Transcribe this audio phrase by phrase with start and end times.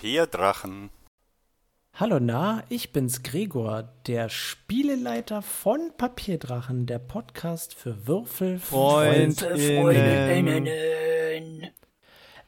[0.00, 0.88] Papierdrachen.
[1.94, 10.66] Hallo na, ich bin's Gregor, der Spieleleiter von Papierdrachen, der Podcast für Würfel, Freunde, Freundinnen.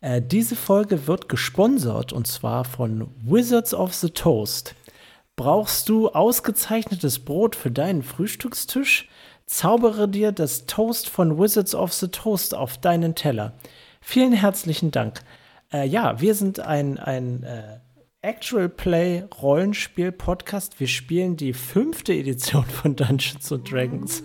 [0.00, 4.74] Äh, diese Folge wird gesponsert und zwar von Wizards of the Toast.
[5.36, 9.10] Brauchst du ausgezeichnetes Brot für deinen Frühstückstisch?
[9.44, 13.52] Zaubere dir das Toast von Wizards of the Toast auf deinen Teller.
[14.00, 15.22] Vielen herzlichen Dank.
[15.72, 17.78] Äh, ja, wir sind ein, ein äh,
[18.20, 20.78] Actual Play Rollenspiel Podcast.
[20.78, 24.22] Wir spielen die fünfte Edition von Dungeons and Dragons.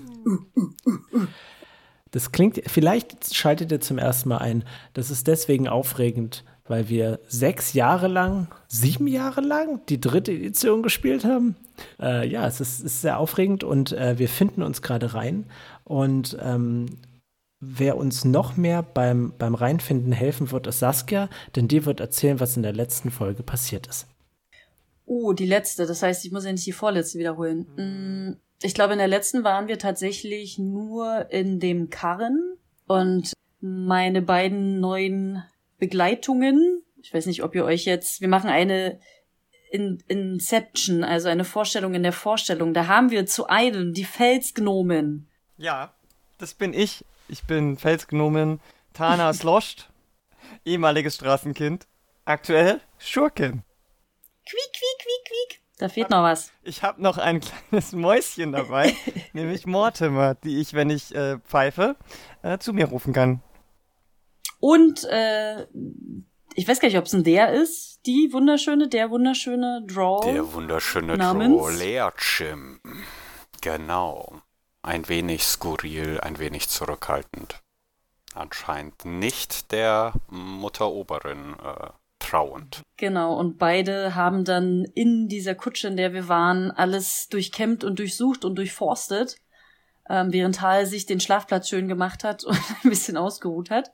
[2.12, 4.64] Das klingt, vielleicht schaltet ihr zum ersten Mal ein.
[4.94, 10.84] Das ist deswegen aufregend, weil wir sechs Jahre lang, sieben Jahre lang die dritte Edition
[10.84, 11.56] gespielt haben.
[12.00, 15.46] Äh, ja, es ist, ist, sehr aufregend und äh, wir finden uns gerade rein.
[15.84, 16.88] Und ähm,
[17.60, 22.40] wer uns noch mehr beim, beim Reinfinden helfen wird, ist Saskia, denn die wird erzählen,
[22.40, 24.08] was in der letzten Folge passiert ist.
[25.06, 25.86] Oh, die letzte.
[25.86, 27.66] Das heißt, ich muss ja nicht die vorletzte wiederholen.
[27.78, 34.22] Mm, ich glaube, in der letzten waren wir tatsächlich nur in dem Karren und meine
[34.22, 35.44] beiden neuen
[35.78, 36.84] Begleitungen.
[37.02, 39.00] Ich weiß nicht, ob ihr euch jetzt, wir machen eine
[39.72, 42.74] in Inception, also eine Vorstellung in der Vorstellung.
[42.74, 45.28] Da haben wir zu einem die Felsgnomen.
[45.58, 45.94] Ja,
[46.38, 47.04] das bin ich.
[47.30, 48.62] Ich bin Felsgnomen
[48.94, 49.90] Tana Sloscht,
[50.64, 51.86] ehemaliges Straßenkind,
[52.24, 53.64] aktuell Schurkin.
[54.50, 55.62] Quiek, quiek, quiek, quiek.
[55.78, 56.52] Da fehlt noch was.
[56.64, 58.96] Ich habe noch ein kleines Mäuschen dabei,
[59.34, 61.98] nämlich Mortimer, die ich, wenn ich äh, pfeife,
[62.44, 63.42] äh, zu mir rufen kann.
[64.60, 65.68] Und äh,
[66.56, 70.32] ich weiß gar nicht, ob es ein der ist, die wunderschöne, der wunderschöne Draw.
[70.32, 71.62] Der wunderschöne namens?
[71.62, 72.80] Draw Leerchim.
[73.62, 74.42] Genau.
[74.82, 77.62] Ein wenig skurril, ein wenig zurückhaltend.
[78.34, 81.90] Anscheinend nicht der Mutteroberin äh,
[82.20, 82.82] trauend.
[82.98, 88.00] Genau, und beide haben dann in dieser Kutsche, in der wir waren, alles durchkämmt und
[88.00, 89.38] durchsucht und durchforstet,
[90.10, 93.92] ähm, während Hal sich den Schlafplatz schön gemacht hat und ein bisschen ausgeruht hat.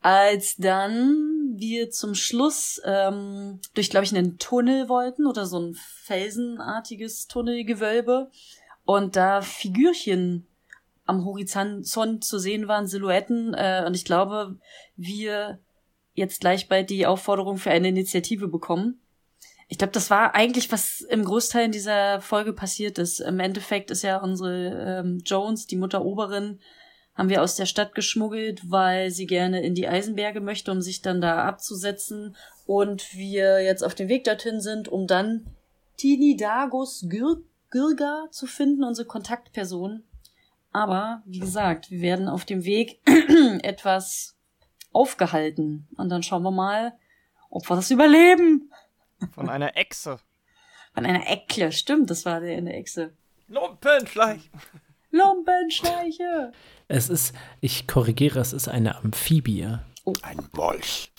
[0.00, 5.74] Als dann wir zum Schluss ähm, durch, glaube ich, einen Tunnel wollten oder so ein
[5.74, 8.30] felsenartiges Tunnelgewölbe
[8.84, 10.46] und da Figürchen
[11.06, 14.58] am Horizont zu sehen waren, Silhouetten, äh, und ich glaube,
[14.96, 15.58] wir
[16.14, 19.00] jetzt gleich bald die Aufforderung für eine Initiative bekommen.
[19.68, 23.20] Ich glaube, das war eigentlich, was im Großteil in dieser Folge passiert ist.
[23.20, 26.60] Im Endeffekt ist ja unsere ähm, Jones, die Mutter Oberin,
[27.14, 31.00] haben wir aus der Stadt geschmuggelt, weil sie gerne in die Eisenberge möchte, um sich
[31.00, 32.36] dann da abzusetzen.
[32.66, 35.46] Und wir jetzt auf dem Weg dorthin sind, um dann
[35.96, 37.06] Tini Dagos
[37.74, 40.04] Gür Gürga zu finden, unsere Kontaktperson.
[40.70, 43.00] Aber, wie gesagt, wir werden auf dem Weg
[43.62, 44.36] etwas
[44.92, 45.88] aufgehalten.
[45.96, 46.96] Und dann schauen wir mal,
[47.50, 48.70] ob wir das überleben.
[49.32, 50.20] Von einer Echse.
[50.94, 53.12] Von einer Eckle, stimmt, das war der in der Echse.
[53.48, 54.50] Lumpenschleich.
[55.10, 56.52] Lumpenschleiche.
[56.86, 59.78] Es ist, ich korrigiere, es ist eine Amphibie.
[60.22, 61.10] Ein Wolch.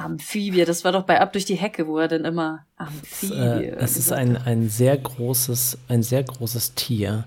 [0.00, 3.34] Amphibie, das war doch bei Ab durch die Hecke, wo er dann immer Es, Amphibie.
[3.34, 7.24] äh, es ist gesagt ein, ein sehr großes, ein sehr großes Tier.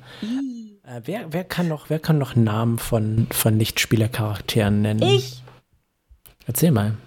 [0.84, 5.02] Äh, wer, wer kann noch, wer kann noch Namen von, von Nichtspielercharakteren nennen?
[5.02, 5.42] Ich.
[6.46, 6.98] Erzähl mal.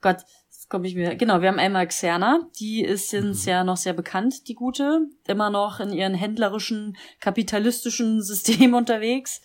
[0.00, 0.18] Gott,
[0.50, 1.16] jetzt komme ich mir.
[1.16, 5.50] Genau, wir haben einmal Xerna, die ist uns ja noch sehr bekannt, die gute, immer
[5.50, 9.40] noch in ihren händlerischen, kapitalistischen System unterwegs.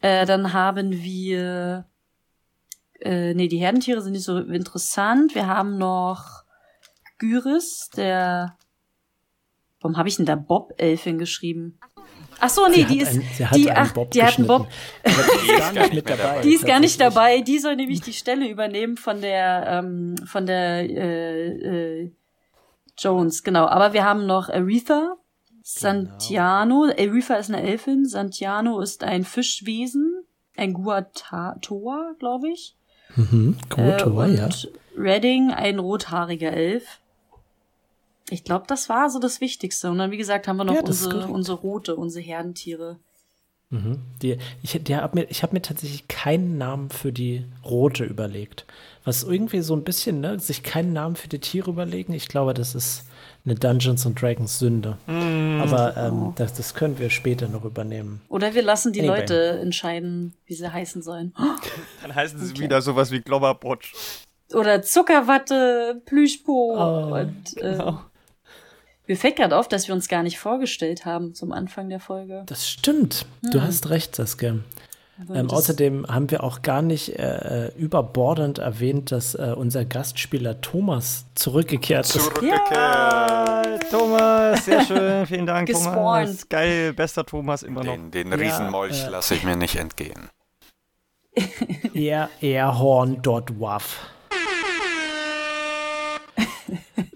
[0.00, 1.86] Äh, dann haben wir,
[3.04, 5.34] äh, nee, die Herdentiere sind nicht so interessant.
[5.34, 6.44] Wir haben noch
[7.18, 8.56] Gyris, der,
[9.80, 11.78] warum habe ich denn da Bob-Elfin geschrieben?
[12.44, 14.48] Ach so, nee, Sie die ist, sie hat die, einen ach, Bob die hat einen
[14.48, 14.66] Bob.
[15.04, 15.10] die
[15.52, 16.40] ist gar nicht dabei.
[16.40, 17.40] Die ist gar nicht dabei.
[17.40, 22.12] Die soll nämlich die Stelle übernehmen von der ähm, von der äh, äh,
[22.98, 23.66] Jones, genau.
[23.66, 25.16] Aber wir haben noch Aretha,
[25.62, 26.86] Santiano.
[26.98, 28.06] Aretha ist eine Elfin.
[28.06, 30.24] Santiano ist ein Fischwesen,
[30.56, 32.76] ein Guatatoa, glaube ich.
[33.16, 34.44] Mhm, Kotor, äh, ja.
[34.46, 36.98] und Redding, ein rothaariger Elf.
[38.30, 39.90] Ich glaube, das war so das Wichtigste.
[39.90, 42.98] Und dann, wie gesagt, haben wir noch Ja, unsere, unsere Rote, unsere Herdentiere.
[43.70, 43.98] Mhm.
[44.20, 48.66] Die, ich der hab mir, ich habe mir tatsächlich keinen Namen für die Rote überlegt.
[49.04, 52.54] Was irgendwie so ein bisschen, ne, sich keinen Namen für die Tiere überlegen, ich glaube,
[52.54, 53.06] das ist
[53.44, 54.96] eine Dungeons and Dragons Sünde.
[55.06, 58.20] Aber ähm, das, das können wir später noch übernehmen.
[58.28, 59.20] Oder wir lassen die Anyway.
[59.20, 61.34] Leute entscheiden, wie sie heißen sollen.
[62.02, 62.62] Dann heißen sie Okay.
[62.62, 63.92] wieder sowas wie Globberputsch.
[64.54, 66.74] Oder Zuckerwatte, Plüschpo.
[66.76, 68.00] Oh, und, äh, genau.
[69.08, 72.44] Mir fällt gerade auf, dass wir uns gar nicht vorgestellt haben zum Anfang der Folge.
[72.46, 73.26] Das stimmt.
[73.42, 74.56] Du hast recht, Saskia.
[75.34, 80.60] Ähm, außerdem haben wir auch gar nicht äh, äh, überbordend erwähnt, dass äh, unser Gastspieler
[80.60, 82.12] Thomas zurückgekehrt ist.
[82.12, 82.76] Zurückgekehrt.
[82.76, 85.26] Ah, Thomas, sehr schön.
[85.26, 85.70] Vielen Dank.
[85.70, 86.48] Thomas.
[86.48, 87.92] Geil, bester Thomas immer noch.
[87.92, 90.28] Den, den Riesenmolch äh, lasse ich mir nicht entgehen.
[91.94, 93.98] Er, Airhorn, dort Waff.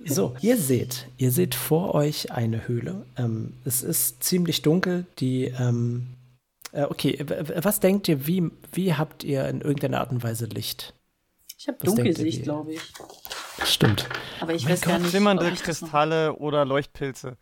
[0.09, 3.05] So, ihr seht, ihr seht vor euch eine Höhle.
[3.19, 5.05] Ähm, es ist ziemlich dunkel.
[5.19, 6.16] Die, ähm, äh,
[6.85, 10.47] okay, w- w- was denkt ihr, wie, wie habt ihr in irgendeiner Art und Weise
[10.47, 10.95] Licht?
[11.59, 12.81] Ich habe Dunkelsicht, glaube ich.
[13.65, 14.07] Stimmt.
[14.41, 15.11] Aber ich Mein weiß gar Gott, nicht.
[15.13, 17.37] Schimmernde Kristalle oder Leuchtpilze.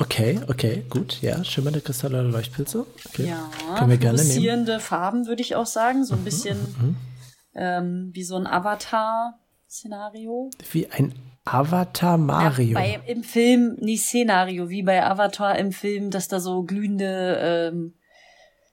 [0.00, 1.20] Okay, okay, gut.
[1.22, 2.86] Ja, schimmernde Kristalle oder Leuchtpilze.
[3.08, 3.26] Okay.
[3.28, 4.64] Ja, Können wir gerne nehmen.
[4.64, 6.04] Mhm, Farben würde ich auch sagen.
[6.04, 6.94] So ein bisschen
[7.54, 10.50] ähm, wie so ein Avatar-Szenario.
[10.72, 11.14] Wie ein
[11.44, 12.78] Avatar Mario.
[12.78, 17.70] Ja, bei, Im Film, nicht Szenario, wie bei Avatar im Film, dass da so glühende,
[17.72, 17.94] ähm,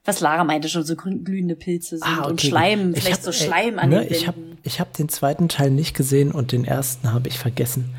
[0.06, 2.96] was Lara meinte schon, so glühende Pilze sind und Schleim, Ah, gut.
[2.96, 5.48] Ich vielleicht hab, so Schleim äh, an ne, den Ich habe ich hab den zweiten
[5.48, 7.94] Teil nicht gesehen und den ersten habe ich vergessen.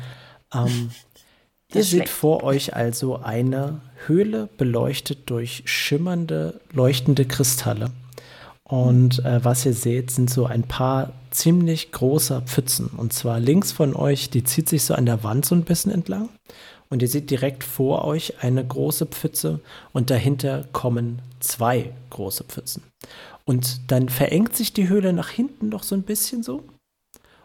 [0.52, 0.90] Ähm,
[1.72, 2.12] ihr ist seht schlecht.
[2.12, 7.90] vor euch also eine Höhle beleuchtet durch schimmernde, leuchtende Kristalle.
[8.64, 12.88] Und äh, was ihr seht, sind so ein paar ziemlich großer Pfützen.
[12.88, 15.90] Und zwar links von euch, die zieht sich so an der Wand so ein bisschen
[15.90, 16.28] entlang.
[16.90, 19.60] Und ihr seht direkt vor euch eine große Pfütze
[19.92, 22.82] und dahinter kommen zwei große Pfützen.
[23.44, 26.64] Und dann verengt sich die Höhle nach hinten noch so ein bisschen so.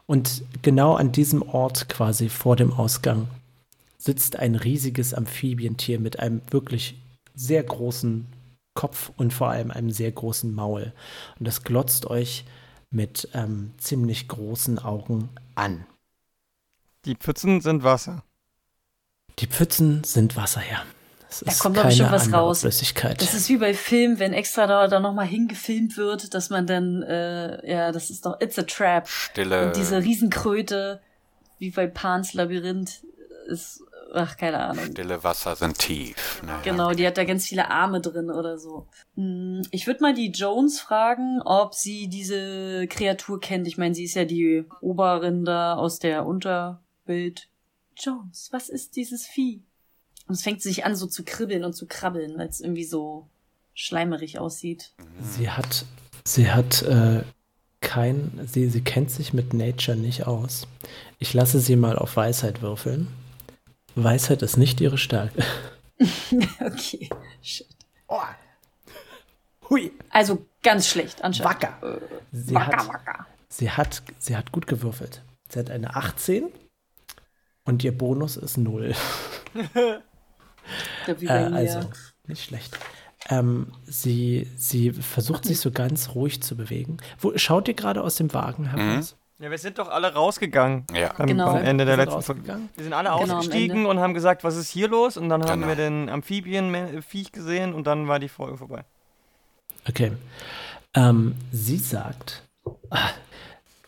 [0.06, 3.28] Und genau an diesem Ort quasi vor dem Ausgang
[3.98, 6.96] sitzt ein riesiges Amphibientier mit einem wirklich
[7.36, 8.28] sehr großen
[8.74, 10.94] Kopf und vor allem einem sehr großen Maul.
[11.40, 12.46] Und das glotzt euch
[12.92, 15.86] mit ähm, ziemlich großen Augen an.
[17.06, 18.24] Die Pfützen sind Wasser.
[19.40, 20.84] Die Pfützen sind Wasser, ja.
[21.30, 22.62] Es Da ist kommt, ich, schon was raus.
[22.62, 23.20] Flüssigkeit.
[23.22, 27.02] Das ist wie bei Filmen, wenn extra da, da nochmal hingefilmt wird, dass man dann,
[27.02, 29.08] äh, ja, das ist doch, it's a trap.
[29.08, 29.66] Stille.
[29.68, 31.02] Und diese Riesenkröte,
[31.58, 33.04] wie bei Pans Labyrinth,
[33.48, 33.82] ist,
[34.14, 34.86] ach, keine Ahnung.
[34.92, 36.44] Stille Wasser sind tief.
[36.46, 36.60] Naja.
[36.64, 38.86] Genau, die hat da ganz viele Arme drin oder so.
[39.16, 43.68] Hm, Ich würde mal die Jones fragen, ob sie diese Kreatur kennt.
[43.68, 47.50] Ich meine, sie ist ja die Oberin da aus der Unterwelt.
[47.98, 49.64] Jones, was ist dieses Vieh?
[50.28, 53.28] Und es fängt sich an so zu kribbeln und zu krabbeln, weil es irgendwie so
[53.74, 54.94] schleimerig aussieht.
[55.22, 55.86] Sie hat,
[56.24, 57.24] sie hat äh,
[57.82, 60.68] kein, sie, sie kennt sich mit Nature nicht aus.
[61.20, 63.08] Ich lasse sie mal auf Weisheit würfeln.
[63.96, 65.44] Weisheit ist nicht ihre Stärke.
[66.62, 67.10] okay.
[67.42, 67.68] Shit.
[69.70, 71.62] Hui, Also ganz schlecht anscheinend.
[71.62, 72.00] wacker.
[72.32, 73.28] Sie Wacker, hat, wacker.
[73.50, 75.22] sie hat, sie hat gut gewürfelt.
[75.50, 76.46] Sie hat eine 18
[77.66, 78.94] und ihr Bonus ist 0.
[81.06, 81.82] Da wie Äh, also,
[82.28, 82.78] nicht schlecht.
[83.30, 86.98] Ähm, sie, sie versucht sich so ganz ruhig zu bewegen.
[87.20, 89.16] Wo, schaut ihr gerade aus dem Wagen heraus?
[89.40, 91.14] Ja, wir sind doch alle rausgegangen Ja.
[91.20, 91.50] am, Genau.
[91.50, 92.42] am Ende der letzten Folge.
[92.42, 92.70] rausgegangen?
[92.76, 95.18] Wir sind alle Genau, ausgestiegen und haben gesagt, was ist hier los?
[95.18, 95.68] Und dann haben Genau.
[95.68, 98.84] wir den Amphibien-Viech gesehen und dann war die Folge vorbei.
[99.88, 100.14] Okay.
[100.94, 102.44] Ähm, sie sagt,
[102.90, 103.10] ah,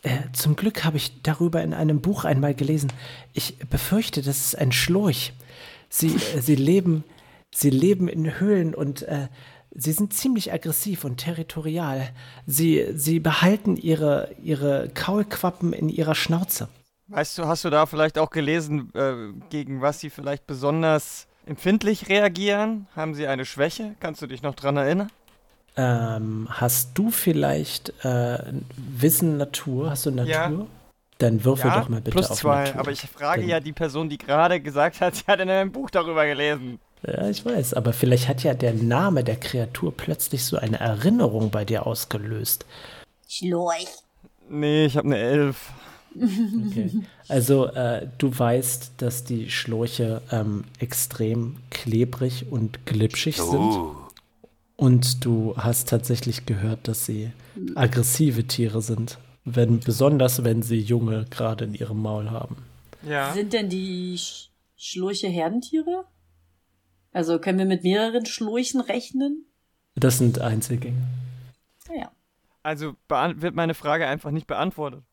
[0.06, 2.91] äh, zum Glück habe ich darüber in einem Buch einmal gelesen.
[3.34, 5.34] Ich befürchte, das ist ein Schlurch.
[5.89, 7.03] Sie, äh, sie, leben,
[7.53, 9.27] sie leben in Höhlen und äh,
[9.72, 12.10] sie sind ziemlich aggressiv und territorial.
[12.46, 16.70] Sie, sie behalten ihre, ihre Kaulquappen in ihrer Schnauze.
[17.08, 22.10] Weißt du, hast du da vielleicht auch gelesen, äh, gegen was sie vielleicht besonders empfindlich
[22.10, 22.88] reagieren?
[22.96, 23.96] Haben sie eine Schwäche?
[24.00, 25.10] Kannst du dich noch dran erinnern?
[25.77, 28.39] Ähm, hast du vielleicht äh,
[28.77, 29.89] Wissen Natur?
[29.91, 30.32] Hast du Natur?
[30.32, 30.51] Ja.
[31.17, 32.65] Dann würfel doch mal bitte plus auf zwei.
[32.65, 32.79] Natur.
[32.79, 35.72] Aber ich frage Dann- ja die Person, die gerade gesagt hat, sie hat in einem
[35.72, 36.79] Buch darüber gelesen.
[37.05, 41.51] Ja, ich weiß, aber vielleicht hat ja der Name der Kreatur plötzlich so eine Erinnerung
[41.51, 42.65] bei dir ausgelöst.
[43.29, 43.88] Schlurch.
[44.50, 45.72] Nee, ich habe eine Elf.
[46.15, 46.91] Okay.
[47.27, 53.79] Also äh, du weißt, dass die Schläuche ähm, extrem klebrig und glitschig sind.
[54.77, 57.32] Und du hast tatsächlich gehört, dass sie
[57.75, 59.17] aggressive Tiere sind.
[59.46, 62.58] Wenn, besonders wenn sie Junge gerade in ihrem Maul haben.
[63.03, 63.32] Ja.
[63.34, 66.05] Sind denn die Sch Schlurche Herdentiere?
[67.13, 69.46] Also können wir mit mehreren Schlurchen rechnen?
[69.96, 71.01] Das sind Einzelgänge.
[71.88, 72.12] Naja.
[72.63, 75.03] Also beant- wird meine Frage einfach nicht beantwortet.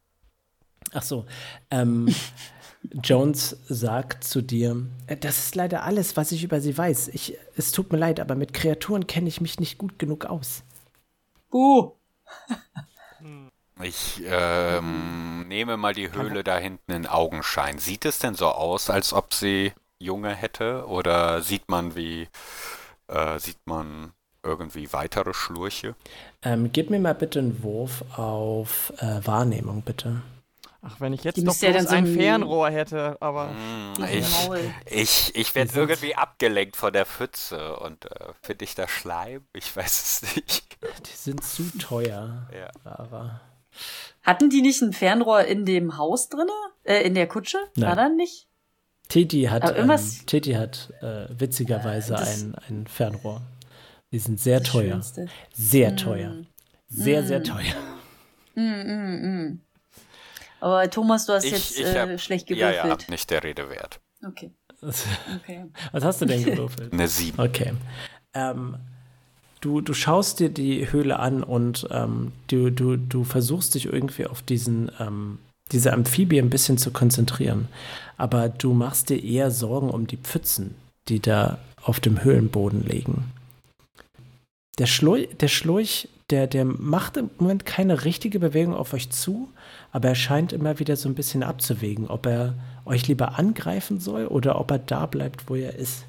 [0.93, 1.27] Ach so.
[1.71, 2.13] Ähm,
[3.03, 7.09] Jones sagt zu dir, "Äh, das ist leider alles, was ich über sie weiß.
[7.09, 10.63] Ich, es tut mir leid, aber mit Kreaturen kenne ich mich nicht gut genug aus.
[11.51, 11.93] Buh.
[13.83, 17.79] ich ähm, nehme mal die Höhle da hinten in Augenschein.
[17.79, 20.87] Sieht es denn so aus, als ob sie Junge hätte?
[20.87, 22.29] Oder sieht man wie,
[23.09, 24.13] äh, sieht man
[24.43, 25.95] irgendwie weitere Schlurche?
[26.43, 30.23] Ähm, gib mir mal bitte einen Wurf auf äh, Wahrnehmung, bitte.
[30.85, 33.55] Ach, wenn ich jetzt Die doch ja bloß dann so ein Fernrohr hätte, aber
[33.99, 38.89] Diesen ich ich, ich werde irgendwie abgelenkt von der Pfütze und äh, finde ich da
[38.89, 39.47] Schleim?
[39.53, 40.65] Ich weiß es nicht.
[41.07, 42.69] Die sind zu teuer, Ja.
[42.85, 43.41] Lara.
[44.23, 46.51] Hatten die nicht ein Fernrohr in dem Haus drinne?
[46.85, 47.59] Äh, in der Kutsche?
[47.77, 47.89] Nein.
[47.89, 48.49] War da nicht?
[49.09, 53.41] Titi hat, Aber ähm, Titi hat äh, witzigerweise das- ein, ein Fernrohr.
[54.11, 54.93] Die sind sehr teuer.
[54.93, 55.29] Schönste.
[55.53, 56.37] Sehr teuer.
[56.89, 57.75] Sehr, sehr teuer.
[60.63, 63.03] Aber Thomas, du hast Ich, jetzt ich äh, hab, schlecht ja, gewürfelt.
[63.03, 63.99] ja, nicht der Rede wert.
[64.25, 65.65] Okay, okay.
[65.93, 66.93] Was hast du denn gewürfelt?
[66.93, 67.41] Eine 7.
[67.41, 67.73] Okay.
[68.33, 68.77] Ähm,
[69.61, 74.27] du, du schaust dir die Höhle an und ähm, du, du, du versuchst dich irgendwie
[74.27, 75.41] auf diesen, ähm,
[75.73, 77.67] diese Amphibie ein bisschen zu konzentrieren.
[78.17, 80.77] Aber du machst dir eher Sorgen um die Pfützen,
[81.09, 83.33] die da auf dem Höhlenboden liegen.
[84.79, 89.49] Der Schlurch, der, Schlurch der, der macht im Moment keine richtige Bewegung auf euch zu,
[89.93, 94.27] aber er scheint immer wieder so ein bisschen abzuwägen, ob er euch lieber angreifen soll
[94.27, 96.05] oder ob er da bleibt, wo er ist.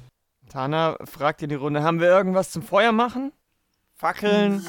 [0.48, 3.32] Tana fragt in die Runde, haben wir irgendwas zum Feuer machen?
[3.94, 4.64] Fackeln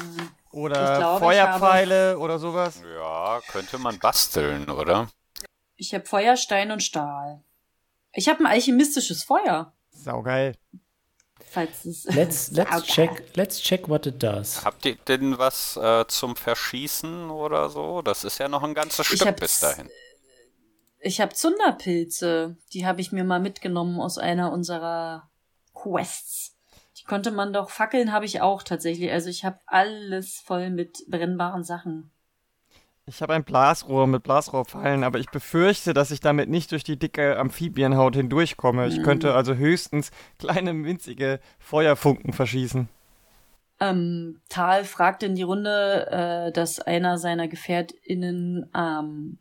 [0.52, 2.82] oder ich Feuerpfeile oder sowas?
[2.94, 5.08] Ja, könnte man basteln, oder?
[5.76, 7.42] Ich habe Feuer, Stein und Stahl.
[8.12, 9.72] Ich habe ein alchemistisches Feuer.
[9.90, 10.54] Saugeil.
[11.56, 12.04] Falls es.
[12.14, 12.86] Let's, let's, Okay.
[12.86, 14.62] check, let's check what it does.
[14.62, 18.02] Habt ihr denn was äh, zum Verschießen oder so?
[18.02, 19.88] Das ist ja noch ein ganzes Ich Stück bis dahin.
[21.00, 22.58] Ich habe Zunderpilze.
[22.74, 25.30] Die habe ich mir mal mitgenommen aus einer unserer
[25.72, 26.58] Quests.
[26.98, 27.70] Die konnte man doch.
[27.70, 29.10] Fackeln habe ich auch tatsächlich.
[29.10, 32.10] Also ich habe alles voll mit brennbaren Sachen.
[33.08, 36.98] Ich habe ein Blasrohr mit Blasrohrpfeilen, aber ich befürchte, dass ich damit nicht durch die
[36.98, 38.88] dicke Amphibienhaut hindurchkomme.
[38.88, 40.10] Ich könnte also höchstens
[40.40, 42.88] kleine, winzige Feuerfunken verschießen.
[43.78, 49.38] Ähm, Tal fragt in die Runde, äh, dass einer seiner GefährtInnen ähm,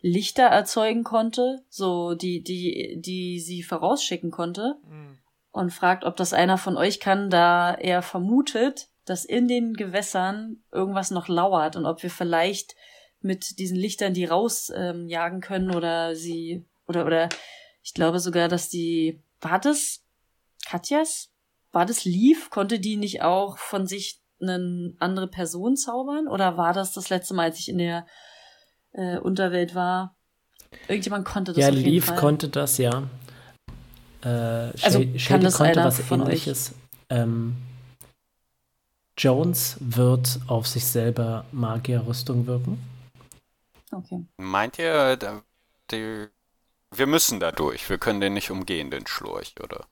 [0.00, 4.76] Lichter erzeugen konnte, so die, die, die sie vorausschicken konnte.
[5.50, 10.62] und fragt, ob das einer von euch kann, da er vermutet, dass in den Gewässern
[10.72, 12.74] irgendwas noch lauert und ob wir vielleicht
[13.20, 17.28] mit diesen Lichtern die rausjagen ähm, jagen können oder sie oder oder
[17.82, 20.04] ich glaube sogar, dass die war das
[20.66, 21.30] Katjas?
[21.72, 22.50] War das Leaf?
[22.50, 27.34] Konnte die nicht auch von sich eine andere Person zaubern oder war das das letzte
[27.34, 28.06] Mal, als ich in der
[28.92, 30.16] äh, Unterwelt war?
[30.86, 33.08] Irgendjemand konnte das Ja, Leaf konnte das, ja.
[34.22, 36.28] Äh, Also, Shady- kann Shady das konnte was von euch?
[36.28, 36.74] ähnliches.
[37.10, 37.56] Ähm,
[39.18, 42.78] Jones wird auf sich selber Magierrüstung wirken.
[43.92, 44.24] Okay.
[44.36, 45.42] Meint ihr, da,
[45.90, 46.26] die,
[46.94, 47.88] wir müssen da durch.
[47.90, 49.86] Wir können den nicht umgehen, den Schlurch, oder?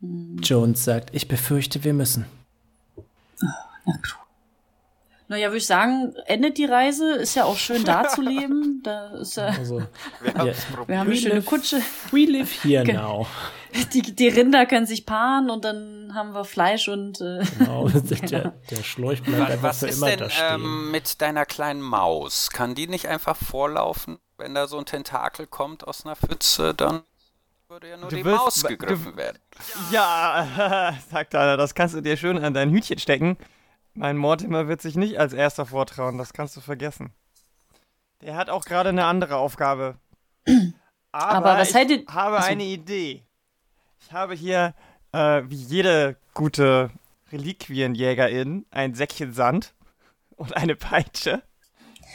[0.00, 2.24] Jones sagt, ich befürchte, wir müssen.
[5.30, 7.12] Naja, würde ich sagen, endet die Reise.
[7.16, 8.80] Ist ja auch schön da zu leben.
[8.82, 9.82] Da ist ja, Also,
[10.22, 10.44] Wir Ja.
[10.86, 11.82] wir haben eine schöne live- Kutsche.
[12.12, 13.26] we live here Ge- now.
[13.92, 18.50] Die, die Rinder können sich paaren und dann haben wir Fleisch und äh, Genau, der,
[18.70, 20.54] der Schläuch bleibt einfach Was für ist immer denn da stehen.
[20.54, 22.50] ähm, mit deiner kleinen Maus?
[22.50, 26.74] Kann die nicht einfach vorlaufen, wenn da so ein Tentakel kommt aus einer Pfütze?
[26.74, 27.02] Dann
[27.68, 29.38] würde ja nur Du die wirst- Maus du- gegriffen werden.
[29.90, 33.36] Ja, sagt Tana, das kannst du dir schön an dein Hütchen stecken.
[33.94, 37.12] Mein Mortimer wird sich nicht als erster vortrauen, das kannst du vergessen.
[38.22, 39.96] Der hat auch gerade eine andere Aufgabe.
[41.12, 42.50] Aber, Aber was ich haltet- habe Achso.
[42.50, 43.24] eine Idee.
[44.08, 44.74] Ich habe hier,
[45.12, 46.90] äh, wie jede gute
[47.30, 49.74] Reliquienjägerin, ein Säckchen Sand
[50.36, 51.42] und eine Peitsche,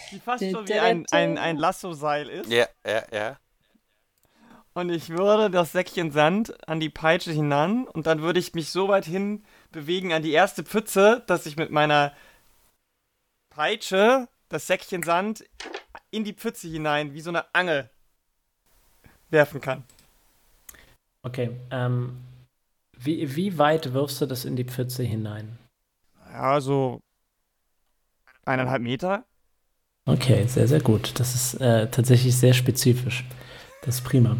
[0.10, 2.50] die fast schon wie ein, ein, ein Lassoseil ist.
[2.50, 3.38] Ja, ja, ja.
[4.74, 8.72] Und ich würde das Säckchen Sand an die Peitsche hinan und dann würde ich mich
[8.72, 12.12] so weit hin bewegen an die erste Pfütze, dass ich mit meiner
[13.52, 15.46] Peitsche das Säckchen Sand
[16.10, 17.92] in die Pfütze hinein wie so eine Angel
[19.30, 19.84] werfen kann.
[21.24, 22.18] Okay, ähm,
[22.98, 25.58] wie, wie weit wirfst du das in die Pfütze hinein?
[26.32, 27.00] Ja, so
[28.46, 29.24] eineinhalb Meter.
[30.06, 31.20] Okay, sehr, sehr gut.
[31.20, 33.24] Das ist äh, tatsächlich sehr spezifisch.
[33.84, 34.36] Das ist prima.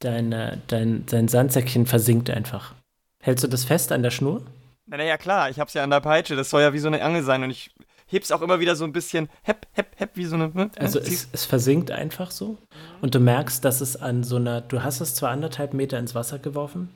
[0.00, 2.74] Dein, äh, dein, dein Sandsäckchen versinkt einfach.
[3.22, 4.42] Hältst du das fest an der Schnur?
[4.86, 6.88] Na na ja, klar, ich hab's ja an der Peitsche, das soll ja wie so
[6.88, 7.73] eine Angel sein und ich
[8.06, 10.48] heb's auch immer wieder so ein bisschen hepp, hepp, hepp, wie so eine.
[10.48, 10.70] ne?
[10.76, 12.58] Also Zieh's- es, es versinkt einfach so.
[13.00, 16.14] Und du merkst, dass es an so einer, du hast es zwar anderthalb Meter ins
[16.14, 16.88] Wasser geworfen,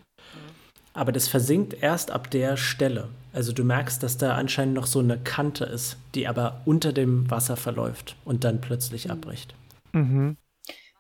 [0.95, 3.09] aber das versinkt erst ab der Stelle.
[3.33, 7.31] Also du merkst, dass da anscheinend noch so eine Kante ist, die aber unter dem
[7.31, 9.55] Wasser verläuft und dann plötzlich abbricht.
[9.93, 10.37] Mhm.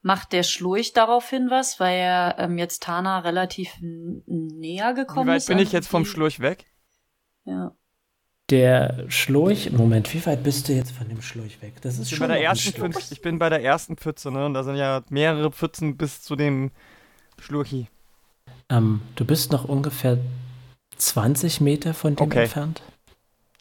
[0.03, 5.29] macht der Schlurch daraufhin was, weil er ähm, jetzt Tana relativ n- näher Wie gekommen
[5.29, 5.47] weit ist.
[5.49, 6.65] bin ich jetzt vom Schlurch weg?
[7.45, 7.73] Ja.
[8.51, 11.75] Der Schlurch, Moment, wie weit bist du jetzt von dem Schlurch weg?
[11.83, 12.73] Das ist Ich bin, schon bei der ersten.
[12.73, 14.47] Pfütze, ich bin bei der ersten Pfütze, ne?
[14.47, 16.71] Und da sind ja mehrere Pfützen bis zu dem
[17.39, 17.89] Schlurchi.
[18.71, 20.19] Ähm, du bist noch ungefähr
[20.97, 22.43] 20 Meter von dem Okay.
[22.45, 22.83] entfernt.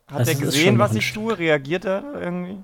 [0.08, 1.38] Hat Also er gesehen, was ich tue?
[1.38, 2.58] Reagiert er irgendwie?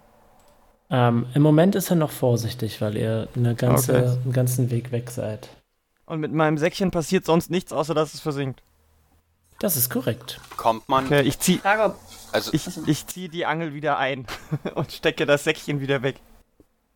[0.90, 4.18] Ähm, Im Moment ist er noch vorsichtig, weil ihr eine ganze, Okay.
[4.24, 5.50] einen ganzen Weg weg seid.
[6.06, 8.62] Und mit meinem Säckchen passiert sonst nichts, außer dass es versinkt.
[9.64, 10.42] Das ist korrekt.
[10.58, 12.00] Kommt man, Okay, ich zieh, Frage, ob
[12.34, 14.26] also ich, ich zieh die Angel wieder ein
[14.76, 16.18] und stecke das Säckchen wieder weg.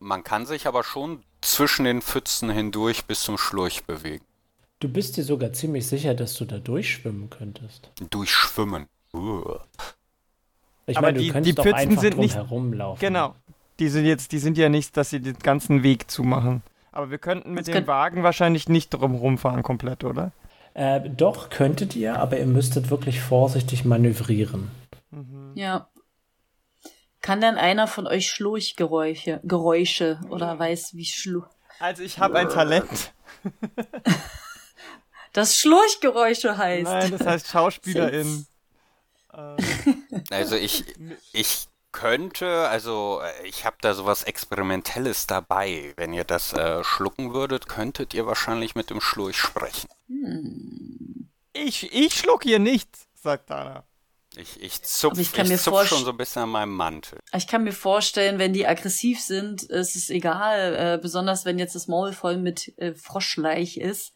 [0.00, 4.22] man kann sich aber schon zwischen den Pfützen hindurch bis zum Schlurch bewegen.
[4.80, 7.90] Du bist dir sogar ziemlich sicher, dass du da durchschwimmen könntest.
[8.10, 8.86] Durchschwimmen.
[9.14, 9.54] Uh.
[10.86, 13.00] Ich Aber meine, die- du die doch Pfützen einfach sind drum nicht- herumlaufen.
[13.00, 13.34] Genau.
[13.78, 16.62] Die sind jetzt, die sind ja nicht, dass sie den ganzen Weg zumachen.
[16.92, 20.32] Aber wir könnten mit Das dem Wagen wahrscheinlich nicht drum rumfahren komplett, oder?
[20.74, 24.70] Äh, doch, könntet ihr, aber ihr müsstet wirklich vorsichtig manövrieren.
[25.54, 25.88] Ja.
[27.20, 31.42] Kann denn einer von euch Schlurchgeräusche Geräusche oder weiß, wie Schlu
[31.80, 33.12] Also ich habe ein Talent.
[35.32, 36.84] das Schlurchgeräusche heißt?
[36.84, 38.46] Nein, das heißt Schauspielerin.
[39.34, 39.56] Ähm,
[40.30, 40.84] Also ich,
[41.32, 45.94] ich könnte, also äh, ich habe da sowas Experimentelles dabei.
[45.96, 49.88] Wenn ihr das äh, schlucken würdet, könntet ihr wahrscheinlich mit dem Schlurch sprechen.
[51.52, 53.84] ich, ich schluck hier nichts, sagt Dana.
[54.36, 56.74] Ich, ich zupf, Aber ich ich kann mir zupf schon so ein bisschen an meinem
[56.74, 57.18] Mantel.
[57.34, 61.74] Ich kann mir vorstellen, wenn die aggressiv sind, ist es egal, äh, besonders wenn jetzt
[61.74, 64.12] das Maul voll mit äh, Froschleich ist.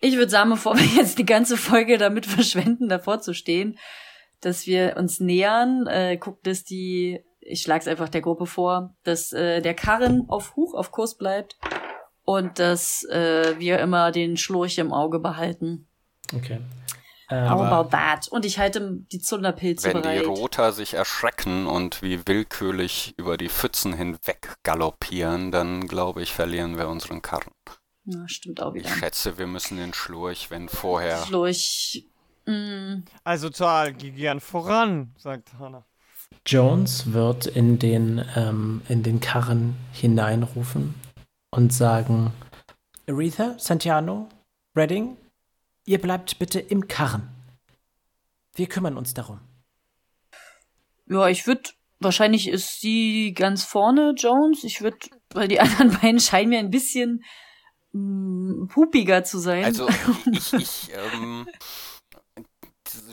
[0.00, 3.78] Ich würde sagen, bevor wir jetzt die ganze Folge damit verschwenden, davor zu stehen,
[4.44, 9.32] dass wir uns nähern, äh, guckt, dass die, ich schlag's einfach der Gruppe vor, dass
[9.32, 11.56] äh, der Karren auf Huch auf Kurs bleibt
[12.24, 15.88] und dass äh, wir immer den Schlurch im Auge behalten.
[16.34, 16.60] Okay.
[17.30, 18.28] How about that?
[18.28, 20.26] Und ich halte die Zunderpilze Wenn die bereit.
[20.26, 26.76] Roter sich erschrecken und wie willkürlich über die Pfützen hinweg galoppieren, dann glaube ich, verlieren
[26.76, 27.50] wir unseren Karren.
[28.04, 28.94] Ja, stimmt auch Ich wieder.
[28.94, 31.24] schätze, wir müssen den Schlurch, wenn vorher.
[31.24, 32.06] Schlurch.
[32.46, 35.84] Mm, Also Tal, geh gern voran, sagt Hannah.
[36.46, 40.94] Jones wird in den, ähm, in den Karren hineinrufen
[41.50, 42.32] und sagen:
[43.08, 44.28] Aretha, Santiano,
[44.76, 45.16] Redding,
[45.86, 47.28] ihr bleibt bitte im Karren.
[48.54, 49.40] Wir kümmern uns darum.
[51.06, 54.64] Ja, ich würde, wahrscheinlich ist sie ganz vorne, Jones.
[54.64, 54.98] Ich würde,
[55.30, 57.24] weil die anderen beiden scheinen mir ein bisschen
[57.92, 59.64] mm, pupiger zu sein.
[59.64, 59.88] Also
[60.30, 61.46] ich, ich ähm,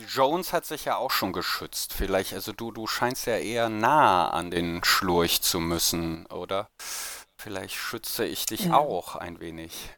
[0.08, 1.92] Jones hat sich ja auch schon geschützt.
[1.92, 6.68] Vielleicht, also du, du scheinst ja eher nah an den Schlurch zu müssen, oder?
[7.36, 8.74] Vielleicht schütze ich dich Ja.
[8.74, 9.90] auch ein wenig.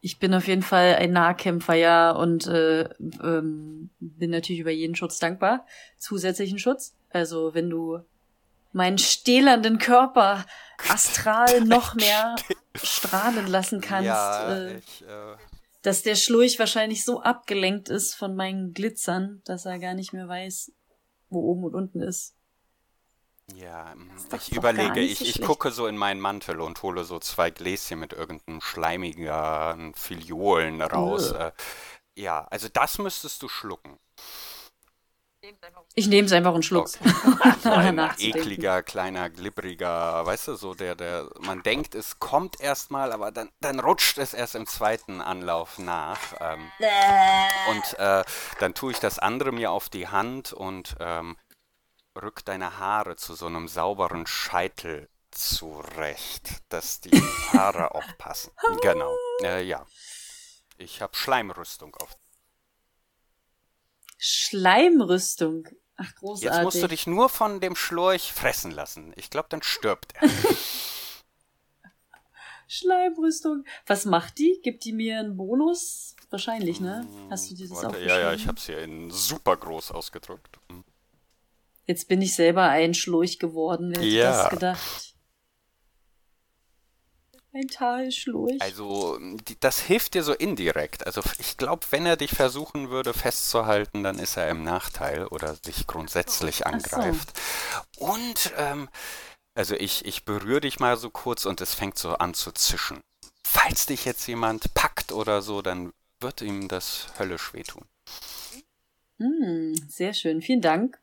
[0.00, 4.94] ich bin auf jeden Fall ein Nahkämpfer, ja, und äh, ähm, bin natürlich über jeden
[4.94, 5.66] Schutz dankbar.
[5.98, 6.94] Zusätzlichen Schutz.
[7.10, 8.00] Also wenn du
[8.72, 10.44] meinen stählernden Körper
[10.88, 12.36] astral noch mehr
[12.80, 15.36] strahlen lassen kannst, ja, äh, ich, äh,
[15.86, 20.26] dass der Schlurch wahrscheinlich so abgelenkt ist von meinen Glitzern, dass er gar nicht mehr
[20.26, 20.72] weiß,
[21.28, 22.34] wo oben und unten ist.
[23.54, 23.94] ja,
[24.28, 27.52] doch ich überlege, ich, so ich gucke so in meinen Mantel und hole so zwei
[27.52, 31.30] Gläschen mit irgendeinem schleimigen Filiolen raus.
[31.30, 31.38] Ugh.
[31.38, 31.52] Äh,
[32.16, 33.96] ja, also das müsstest du schlucken.
[35.94, 36.98] Ich nehme es einfach und schluck's.
[37.62, 43.12] So ein ekliger, kleiner, glibbriger, weißt du, so der, der, man denkt, es kommt erstmal,
[43.12, 46.18] aber dann, dann rutscht es erst im zweiten Anlauf nach.
[46.40, 46.70] Ähm,
[47.70, 48.24] und äh,
[48.58, 51.36] dann tue ich das andere mir auf die Hand und ähm,
[52.20, 57.10] rück deine Haare zu so einem sauberen Scheitel zurecht, dass die
[57.52, 58.52] Haare auch passen.
[58.82, 59.86] Genau, äh, ja.
[60.78, 62.16] Ich habe Schleimrüstung auf.
[64.18, 65.68] Schleimrüstung.
[65.96, 66.54] Ach, großartig.
[66.56, 69.12] Jetzt musst du dich nur von dem Schlurch fressen lassen.
[69.16, 70.28] Ich glaube, dann stirbt er.
[72.68, 73.64] Schleimrüstung.
[73.86, 74.60] Was macht die?
[74.62, 76.14] Gibt die mir einen Bonus?
[76.30, 77.06] Wahrscheinlich, ne?
[77.30, 78.14] Hast du dieses Warte, aufgeschrieben?
[78.16, 80.58] ja, ja, ich habe es hier in super groß ausgedrückt.
[80.70, 80.84] Hm.
[81.86, 83.92] Jetzt bin ich selber ein Schlurch geworden.
[83.94, 84.42] Wer hätte Ja.
[84.42, 85.14] das gedacht?
[87.56, 88.60] Ein Talschlurch.
[88.60, 91.06] Also, die, das hilft dir so indirekt.
[91.06, 95.54] Also, ich glaube, wenn er dich versuchen würde festzuhalten, dann ist er im Nachteil oder
[95.56, 96.64] dich grundsätzlich so.
[96.64, 97.32] angreift.
[97.96, 98.90] Und, ähm,
[99.54, 103.00] also ich, ich berühre dich mal so kurz und es fängt so an zu zischen.
[103.42, 107.86] Falls dich jetzt jemand packt oder so, dann wird ihm das höllisch wehtun.
[109.16, 110.42] Hm, sehr schön.
[110.42, 111.00] Vielen Dank.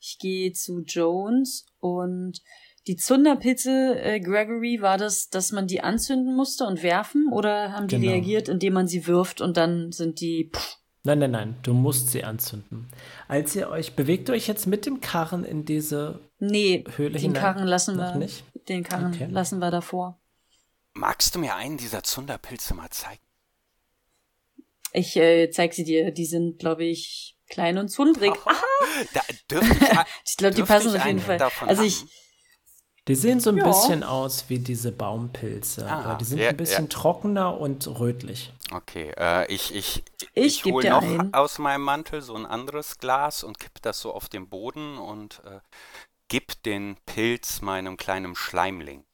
[0.00, 2.42] Ich gehe zu Jones und
[2.86, 7.88] die Zunderpilze, äh, Gregory, war das, dass man die anzünden musste und werfen oder haben
[7.88, 8.12] die Genau.
[8.12, 12.08] reagiert, indem man sie wirft und dann sind die pff, Nein, nein, nein, du musst
[12.12, 12.88] sie anzünden.
[13.28, 17.20] Als ihr euch, bewegt ihr euch jetzt mit dem Karren in diese Nee, Höhle den
[17.20, 17.42] hinein?
[17.42, 18.20] Karren lassen Noch wir.
[18.20, 18.42] nicht?
[18.70, 19.28] Den Karren Okay.
[19.30, 20.18] lassen wir davor.
[20.94, 23.20] Magst du mir einen dieser Zunderpilze mal zeigen?
[24.92, 26.10] Ich äh, zeig sie dir.
[26.12, 28.32] Die sind, glaube ich, klein und zundrig.
[29.12, 29.20] Da
[29.50, 29.74] dürfte
[30.24, 31.38] ich, Ich glaube, die passen ich auf jeden Fall.
[31.38, 31.88] davon Also haben?
[31.88, 32.04] ich,
[33.06, 33.64] Die sehen so ein Ja.
[33.64, 36.88] bisschen aus wie diese Baumpilze, Ah, aber die sind ja, ein bisschen ja.
[36.88, 38.50] trockener und rötlich.
[38.72, 41.34] Okay, äh, ich, ich, Ich geb hol dir noch einen.
[41.34, 45.42] aus meinem Mantel so ein anderes Glas und kipp das so auf den Boden und
[45.44, 45.60] äh,
[46.28, 49.04] gib den Pilz meinem kleinen Schleimling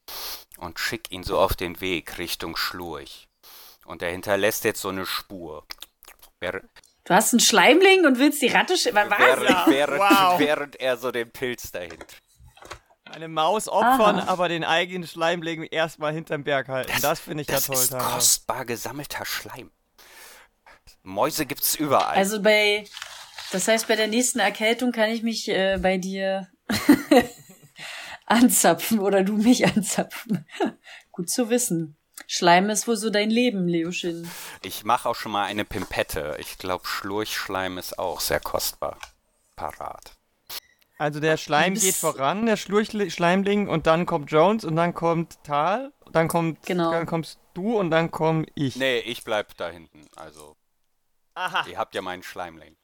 [0.59, 3.27] und schick ihn so auf den Weg Richtung Schlurch.
[3.87, 5.65] Und er hinterlässt jetzt so eine Spur.
[6.39, 6.65] Während,
[7.07, 8.75] du hast einen Schleimling und willst die Ratte.
[8.75, 9.11] sch- Was?
[9.19, 10.39] während, während, Wow.
[10.39, 11.99] während er so den Pilz dahin.
[13.11, 14.29] Eine Maus opfern, Aha.
[14.29, 16.93] aber den eigenen Schleimling erstmal hinterm Berg halten.
[17.03, 18.15] Das, finde ich Das ja toll, ist Tara.
[18.15, 19.71] kostbar gesammelter Schleim.
[21.03, 22.17] Mäuse gibt's überall.
[22.17, 22.85] Also bei,
[23.53, 26.49] das heißt, bei der nächsten Erkältung kann ich mich äh, bei dir
[28.27, 30.47] anzapfen oder du mich anzapfen.
[31.13, 31.97] Gut zu wissen.
[32.27, 34.31] Schleim ist wohl so dein Leben, Leoschin.
[34.63, 36.37] Ich mache auch schon mal eine Pimpette.
[36.39, 38.99] Ich glaube, Schlurchschleim ist auch sehr kostbar.
[39.57, 40.13] Parat.
[41.01, 45.95] Also der Schleim geht voran, der Schleimling, und dann kommt Jones und dann kommt Tal,
[46.13, 46.91] dann kommt, Genau.
[46.91, 48.77] dann kommst du und dann komm ich.
[48.77, 50.07] Nee, ich bleib da hinten.
[50.15, 50.59] Also,
[51.33, 51.67] Aha.
[51.71, 52.77] ihr habt ja meinen Schleimling.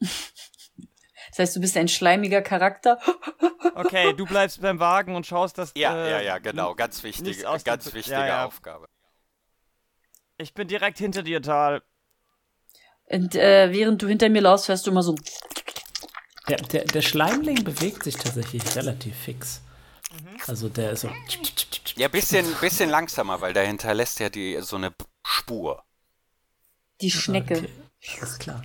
[0.00, 2.98] Das heißt, du bist ein schleimiger Charakter.
[3.74, 6.74] Okay, du bleibst beim Wagen und schaust, dass Ja, äh, ja, ja, genau.
[6.74, 8.44] Ganz wichtige, ganz wichtige ja, ja.
[8.44, 8.86] Aufgabe.
[10.36, 11.82] Ich bin direkt hinter dir, Tal.
[13.06, 15.14] Und äh, während du hinter mir laufst, hörst du immer so.
[16.48, 19.62] Der, der, der Schleimling bewegt sich tatsächlich relativ fix.
[20.12, 20.40] Mhm.
[20.46, 21.10] Also der ist so.
[21.96, 24.92] Ja, bisschen, bisschen langsamer, weil der hinterlässt ja die, so eine
[25.24, 25.82] Spur.
[27.00, 27.56] Die Schnecke.
[27.56, 28.62] Okay, alles klar.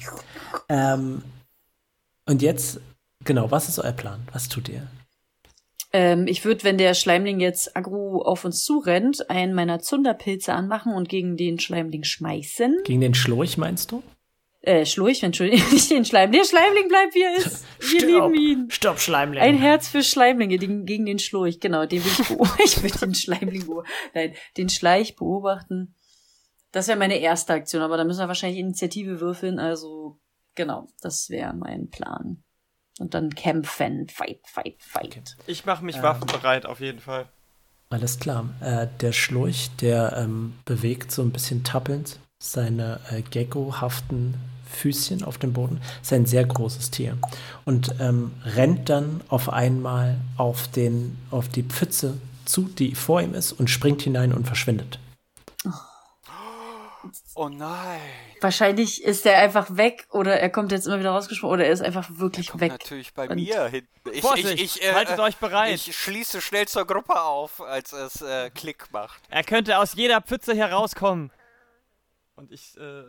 [0.68, 1.24] Ähm,
[2.26, 2.80] und jetzt,
[3.24, 4.28] genau, was ist euer Plan?
[4.32, 4.88] Was tut ihr?
[5.92, 10.94] Ähm, ich würde, wenn der Schleimling jetzt aggro auf uns zurennt, einen meiner Zunderpilze anmachen
[10.94, 12.84] und gegen den Schleimling schmeißen.
[12.84, 14.04] Gegen den Schlurch meinst du?
[14.62, 16.42] Äh, Schlurch, Entschuldigung, nicht den Schleimling.
[16.42, 17.66] Der Schleimling bleibt, wie er ist.
[17.80, 18.70] Wir lieben ihn.
[18.70, 19.42] Stopp, Schleimling.
[19.42, 21.60] Ein Herz für Schleimlinge den, gegen den Schlurch.
[21.60, 22.62] Genau, den will ich beobachten.
[22.66, 23.92] ich will den Schleimling beobachten.
[24.14, 25.96] Nein, den Schleich beobachten.
[26.72, 29.60] Das wäre meine erste Aktion, aber da müssen wir wahrscheinlich Initiative würfeln.
[29.60, 30.20] Also,
[30.56, 32.44] genau, das wäre mein Plan.
[33.00, 34.10] Und dann kämpfen.
[34.10, 35.06] Fight, fight, fight.
[35.06, 35.24] Okay.
[35.48, 35.86] Ich mache Ähm.
[35.86, 37.30] mich waffenbereit, auf jeden Fall.
[37.90, 38.50] Alles klar.
[38.60, 45.38] Äh, der Schlurch, der ähm, bewegt so ein bisschen tappelnd seine äh, geckohaften Füßchen auf
[45.38, 45.82] dem Boden.
[46.02, 47.18] Ist ein sehr großes Tier.
[47.66, 53.34] Und ähm, rennt dann auf einmal auf, den, auf die Pfütze zu, die vor ihm
[53.34, 55.00] ist, und springt hinein und verschwindet.
[57.36, 58.00] Oh nein.
[58.42, 61.82] Wahrscheinlich ist er einfach weg oder er kommt jetzt immer wieder rausgesprungen oder er ist
[61.82, 62.72] einfach wirklich Kommt weg.
[62.74, 63.88] natürlich bei Und- mir hin.
[64.12, 65.74] Ich, Vorsicht, ich, ich, äh, haltet euch bereit.
[65.74, 69.22] Ich schließe schnell zur Gruppe auf, als es äh, Klick macht.
[69.30, 71.32] Er könnte aus jeder Pfütze herauskommen.
[72.40, 73.04] Und ich äh,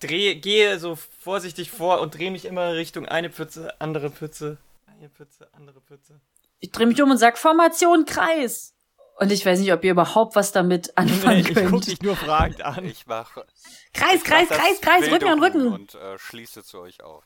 [0.00, 5.08] drehe, gehe so vorsichtig vor und drehe mich immer Richtung eine Pfütze, andere Pfütze, eine
[5.08, 6.20] Pfütze, andere Pfütze.
[6.58, 8.74] Ich drehe mich um und sag Formation Kreis.
[9.18, 11.86] Und ich weiß nicht, ob ihr überhaupt was damit anfangen Nee, ich guck könnt.
[11.86, 12.84] dich nur fragend an.
[12.84, 13.46] Ich mache
[13.94, 15.72] Kreis, Kreis, Kreis, Kreis, Rücken an Rücken.
[15.72, 17.24] Und äh, schließe zu euch auf.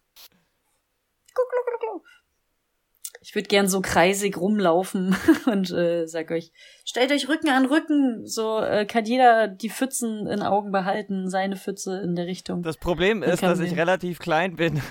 [3.22, 5.14] Ich würde gern so kreisig rumlaufen
[5.46, 6.52] und äh, sag euch,
[6.86, 8.26] stellt euch Rücken an Rücken.
[8.26, 12.62] So äh, kann jeder die Pfützen in Augen behalten, seine Pfütze in der Richtung.
[12.62, 14.80] Das Problem ist, dass ich relativ klein bin.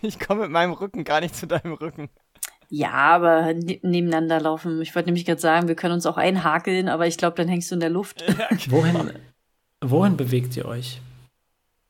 [0.00, 2.08] Ich komme mit meinem Rücken gar nicht zu deinem Rücken.
[2.70, 4.80] Ja, aber ne nebeneinander laufen.
[4.80, 7.70] Ich wollte nämlich gerade sagen, wir können uns auch einhakeln, aber ich glaube, dann hängst
[7.70, 8.24] du in der Luft.
[8.70, 9.12] Wohin,
[9.82, 11.00] wohin bewegt ihr euch?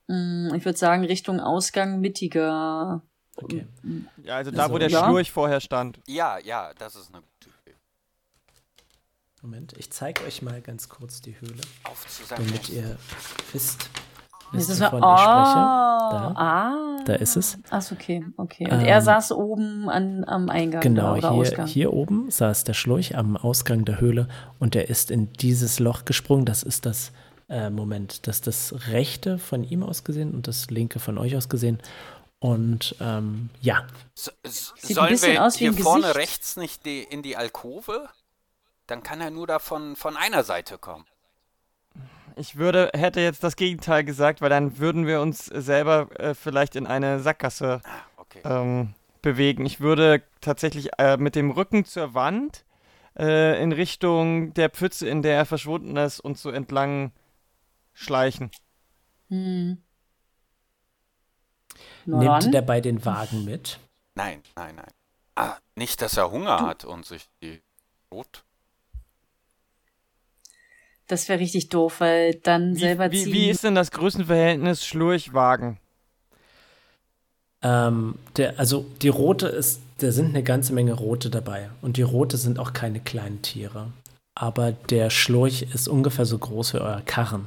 [0.08, 3.02] Mm, ich würde sagen, Richtung Ausgang mittiger.
[3.42, 3.66] Okay.
[4.24, 5.04] Ja, also da, Also, wo der ja.
[5.04, 5.98] Schlurch vorher stand.
[6.06, 7.76] Ja, ja, das ist eine gute Idee.
[9.42, 12.98] Moment, ich zeige euch mal ganz kurz die Höhle, Auf zu damit ihr
[13.52, 13.88] wisst,
[14.52, 15.90] wisst ist wovon er, ich oh, spreche.
[16.10, 16.96] Da, ah.
[17.06, 17.58] da ist es.
[17.70, 18.64] Ach, okay, okay.
[18.64, 21.66] Und Ähm, er saß oben an, am Eingang Genau, oder hier, Ausgang.
[21.66, 26.04] hier oben saß der Schlurch am Ausgang der Höhle und er ist in dieses Loch
[26.04, 26.44] gesprungen.
[26.44, 27.12] Das ist das,
[27.48, 31.36] äh, Moment, das ist das rechte von ihm aus gesehen und das linke von euch
[31.36, 31.78] aus gesehen.
[32.40, 36.00] Und ähm, ja, So, s- Sieht ein sollen bisschen wir aus wie hier ein vorne
[36.02, 36.16] Gesicht.
[36.16, 38.08] rechts nicht die, in die Alkove?
[38.86, 41.04] Dann kann er nur davon von einer Seite kommen.
[42.36, 46.76] Ich würde, hätte jetzt das Gegenteil gesagt, weil dann würden wir uns selber äh, vielleicht
[46.76, 48.40] in eine Sackgasse Ah, okay.
[48.44, 49.66] ähm, bewegen.
[49.66, 52.64] Ich würde tatsächlich äh, mit dem Rücken zur Wand
[53.18, 57.12] äh, in Richtung der Pfütze, in der er verschwunden ist, und so entlang
[57.92, 58.50] schleichen.
[59.28, 59.76] Hm.
[62.06, 62.52] Nimmt dann.
[62.52, 63.78] der bei den Wagen mit?
[64.14, 64.90] Nein, nein, nein.
[65.36, 67.60] Ah, nicht, dass er Hunger hat und sich die
[68.10, 68.44] Brot.
[71.06, 73.32] Das wäre richtig doof, weil dann selber Wie, wie, ziehen.
[73.32, 75.78] wie ist denn das Größenverhältnis Schlurchwagen?
[77.62, 81.70] Ähm, der, also die rote ist, da sind eine ganze Menge rote dabei.
[81.82, 83.92] Und die rote sind auch keine kleinen Tiere.
[84.34, 87.46] Aber der Schlurch ist ungefähr so groß wie euer Karren.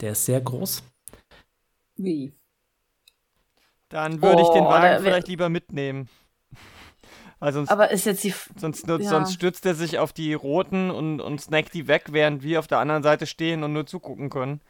[0.00, 0.82] Der ist sehr groß.
[1.96, 2.32] wie?
[3.88, 6.08] Dann würde ich den Oh, Wagen vielleicht lieber mitnehmen.
[7.40, 8.30] Weil sonst, Aber ist jetzt die.
[8.30, 9.08] F- sonst, nur- ja.
[9.08, 12.66] sonst stützt er sich auf die roten und, und snackt die weg, während wir auf
[12.66, 14.60] der anderen Seite stehen und nur zugucken können.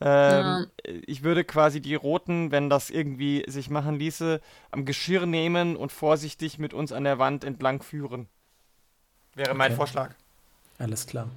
[0.00, 0.66] Ähm,
[1.06, 5.92] Ich würde quasi die roten, wenn das irgendwie sich machen ließe, am Geschirr nehmen und
[5.92, 8.26] vorsichtig mit uns an der Wand entlang führen.
[9.34, 9.76] Wäre mein Okay.
[9.76, 10.14] Vorschlag.
[10.78, 11.28] Alles klar.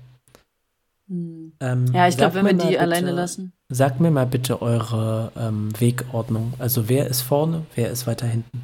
[1.13, 1.54] Hm.
[1.60, 3.54] Ähm, Ja, ich glaube, wenn wir mir mal die alleine bitte- lassen.
[3.69, 6.54] Sagt mir mal bitte eure ähm, Wegordnung.
[6.60, 8.62] Also wer ist vorne, wer ist weiter hinten?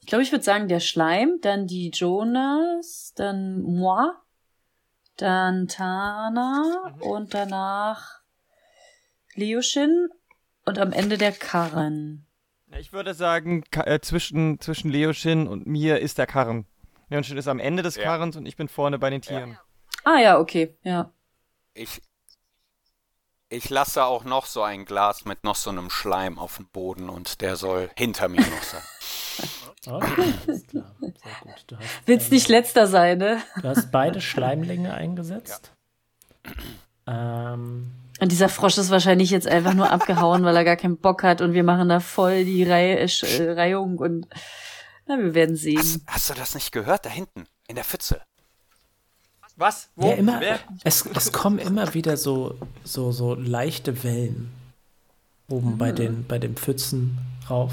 [0.00, 4.10] Ich glaube, ich würde sagen, der Schleim, dann die Jonas, dann moi,
[5.16, 7.02] dann Tana Mhm.
[7.02, 8.20] und danach
[9.34, 10.08] Leoshin
[10.66, 12.26] und am Ende der Karren.
[12.70, 16.66] Ja, Ich würde sagen, äh, zwischen, zwischen Leoshin und mir ist der Karren.
[17.08, 18.02] Leoshin ist am Ende des Ja.
[18.04, 19.58] Karrens und ich bin vorne bei den Tieren.
[20.04, 21.10] Ah ja, okay, ja.
[21.74, 22.00] Ich,
[23.48, 27.08] ich lasse auch noch so ein Glas mit noch so einem Schleim auf dem Boden
[27.08, 28.82] und der soll hinter mir noch sein.
[29.86, 30.94] Okay, alles klar.
[31.00, 31.12] Sehr
[31.42, 31.64] gut.
[31.66, 33.42] Du hast, Willst ähm, nicht letzter sein, ne?
[33.60, 35.72] Du hast beide Schleimlinge eingesetzt.
[37.06, 37.90] Ähm,
[38.20, 41.40] Und dieser Frosch ist wahrscheinlich jetzt einfach nur abgehauen, weil er gar keinen Bock hat
[41.42, 44.26] und wir machen da voll die Reihe, äh, Sch- äh, Reihung und
[45.06, 46.02] na, wir werden Hast, sehen.
[46.06, 47.04] hast du das nicht gehört?
[47.04, 48.22] Da hinten, in der Pfütze.
[49.56, 49.88] Was?
[49.94, 50.08] Wo?
[50.08, 50.58] ja, immer, Wer?
[50.82, 54.50] es, es kommen immer wieder so, so, so leichte Wellen
[55.48, 57.72] oben bei, den, bei den Pfützen rauf.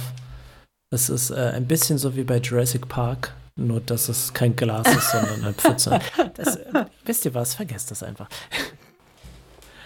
[0.94, 4.88] Es ist äh, ein bisschen so wie bei Jurassic Park, nur dass es kein Glas
[4.94, 6.00] ist, sondern eine Pfütze.
[6.36, 7.56] Das, äh, wisst ihr was?
[7.56, 8.28] Vergesst das einfach.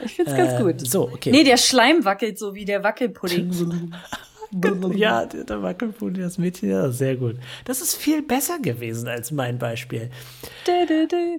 [0.03, 0.87] Ich find's ganz Äh, gut.
[0.87, 1.31] So, okay.
[1.31, 3.93] Nee, der Schleim wackelt so wie der Wackelpudding.
[4.95, 7.37] ja, der, Wackelpudding, das Mädchen, ja, sehr gut.
[7.65, 10.11] Das ist viel besser gewesen als mein Beispiel.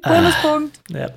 [0.03, 0.81] Bonuspunkt.
[0.89, 1.11] Ja,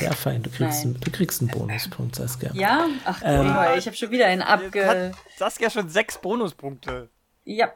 [0.00, 0.94] ja fein, du kriegst, Nein.
[0.94, 2.50] einen, du kriegst einen Bonuspunkt, Saskia.
[2.54, 2.86] Ja?
[3.04, 3.46] Ach, Ähm.
[3.46, 4.86] guck ich habe schon wieder einen abge...
[4.86, 7.08] Hat Saskia schon sechs Bonuspunkte.
[7.44, 7.72] Ja.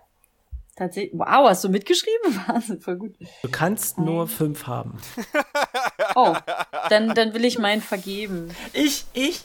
[0.76, 1.12] Tatsächlich.
[1.12, 2.40] Wow, hast du mitgeschrieben?
[2.46, 3.14] Wahnsinn, voll gut.
[3.42, 4.98] Du kannst nur fünf haben.
[6.14, 6.34] Oh,
[6.88, 8.48] dann, dann will ich meinen vergeben.
[8.72, 9.44] Ich, ich.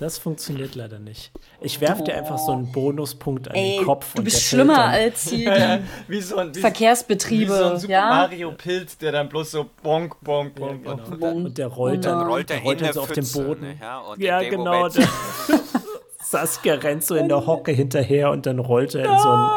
[0.00, 1.30] Das funktioniert leider nicht.
[1.60, 4.14] Ich werfe dir einfach so einen Bonuspunkt an Ey, den Kopf.
[4.14, 7.52] du und bist schlimmer dann, als hier die Wie so ein, wie, Verkehrsbetriebe.
[7.52, 8.08] wie so ein Super ja?
[8.08, 11.04] Mario Pilz, der dann bloß so bonk, bonk, Ja, bonk, bonk.
[11.20, 11.32] genau.
[11.34, 13.60] Und der rollt Dann dann, rollt er der rollt dann so auf den Boden.
[13.60, 13.76] ne?
[13.78, 14.88] Ja, und Ja, genau.
[16.22, 19.50] Saskia rennt so in der Hocke hinterher und dann rollt er in so einen,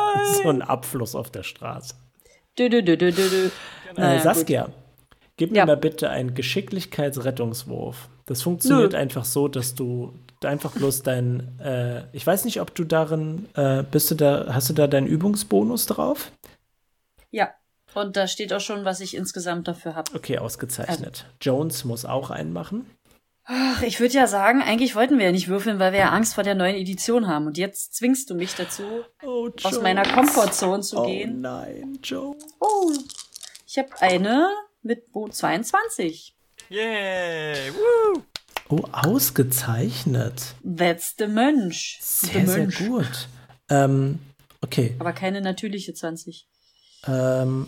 [0.43, 1.93] so einen Abfluss auf der Straße.
[2.59, 3.49] Dö, dö, dö, dö, dö,
[3.95, 4.67] äh, Saskia,
[5.37, 5.65] gib mir Ja.
[5.65, 8.09] mal bitte einen Geschicklichkeitsrettungswurf.
[8.25, 8.97] Das funktioniert Nö.
[8.97, 10.13] einfach so, dass du
[10.45, 14.69] einfach bloß dein, äh, ich weiß nicht, ob du darin, äh, bist du da, hast
[14.69, 16.31] du da deinen Übungsbonus drauf?
[17.31, 17.49] Ja.
[17.93, 20.11] Und da steht auch schon, was ich insgesamt dafür habe.
[20.15, 21.25] Okay, ausgezeichnet.
[21.41, 22.89] Jones muss auch einen machen.
[23.45, 26.33] Ach, ich würde ja sagen, eigentlich wollten wir ja nicht würfeln, weil wir ja Angst
[26.33, 27.45] vor der neuen Edition haben.
[27.45, 28.83] Und jetzt zwingst du mich dazu,
[29.21, 31.41] Oh, aus meiner Komfortzone zu oh gehen.
[31.41, 32.35] nein, Joe.
[32.59, 32.91] Oh,
[33.67, 34.47] ich habe eine
[34.81, 36.33] mit Bo 22.
[36.69, 37.71] Yay!
[37.73, 38.21] Woo!
[38.69, 40.55] Oh, ausgezeichnet.
[40.63, 41.99] That's the Mönch.
[42.01, 42.77] the Sehr, sehr Mönch.
[42.79, 43.27] gut.
[43.69, 44.19] Ähm,
[44.61, 44.95] okay.
[44.99, 46.47] Aber keine natürliche 20.
[47.05, 47.67] Ähm,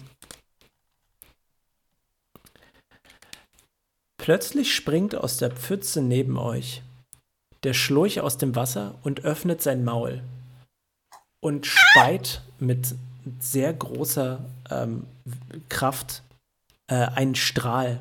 [4.17, 6.81] plötzlich springt aus der Pfütze neben euch
[7.63, 10.21] der Schlurch aus dem Wasser und öffnet sein Maul
[11.41, 12.95] und speit mit
[13.39, 15.07] sehr großer ähm,
[15.67, 16.21] Kraft
[16.87, 17.99] äh, einen Strahl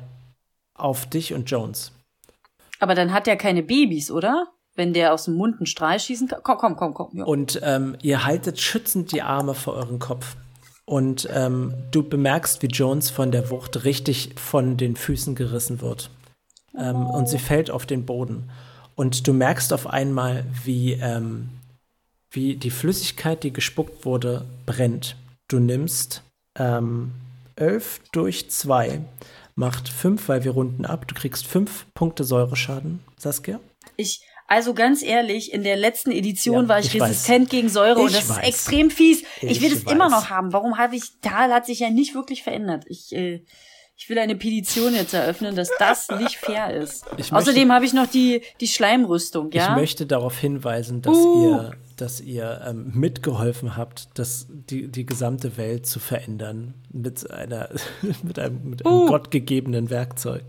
[0.75, 1.91] auf dich und Jones.
[2.79, 4.47] Aber dann hat er keine Babys, oder?
[4.75, 6.39] Wenn der aus dem Mund einen Strahl schießen kann.
[6.43, 7.09] Komm, komm, komm, komm.
[7.13, 7.23] Ja.
[7.23, 10.35] Und ähm, ihr haltet schützend die Arme vor euren Kopf.
[10.85, 16.09] Und ähm, du bemerkst, wie Jones von der Wucht richtig von den Füßen gerissen wird.
[16.77, 18.49] Ähm, und sie fällt auf den Boden.
[18.95, 21.49] Und du merkst auf einmal, wie, ähm,
[22.29, 25.15] wie die Flüssigkeit, die gespuckt wurde, brennt.
[25.47, 26.21] Du nimmst
[26.57, 27.11] ähm,
[27.55, 29.01] 11 durch 2,
[29.55, 31.07] macht 5, weil wir runden ab.
[31.07, 33.59] Du kriegst 5 Punkte Säureschaden, Saskia.
[33.97, 37.09] Ich, also ganz ehrlich, in der letzten Edition Ja, war ich, ich weiß.
[37.09, 38.37] resistent gegen Säure und Ich das weiß.
[38.39, 39.23] ist extrem fies.
[39.41, 39.93] Ich, Ich will es weiß.
[39.93, 40.53] immer noch haben.
[40.53, 42.83] Warum habe ich, Tal hat sich ja nicht wirklich verändert.
[42.87, 43.43] Ich, äh,
[43.97, 47.05] Ich will eine Petition jetzt eröffnen, dass das nicht fair ist.
[47.17, 49.69] Ich Außerdem habe ich noch die, die Schleimrüstung, ja?
[49.69, 51.43] Ich möchte darauf hinweisen, dass Uh.
[51.45, 57.69] ihr, dass ihr ähm, mitgeholfen habt, das, die, die gesamte Welt zu verändern mit einer
[58.23, 59.05] mit einem, mit einem Uh.
[59.05, 60.43] gottgegebenen Werkzeug.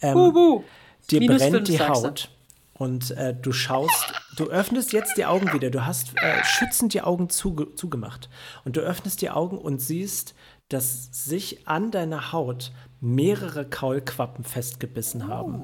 [0.00, 0.64] Ähm, Buh, buh.
[1.10, 1.80] Dir Minus brennt fünf, die.
[1.80, 2.30] Haut
[2.74, 5.68] und äh, du schaust, du öffnest jetzt die Augen wieder.
[5.68, 8.30] Du hast äh, schützend die Augen zuge zugemacht
[8.64, 10.34] und du öffnest die Augen und siehst,
[10.70, 15.62] dass sich an deiner Haut mehrere Kaulquappen festgebissen haben.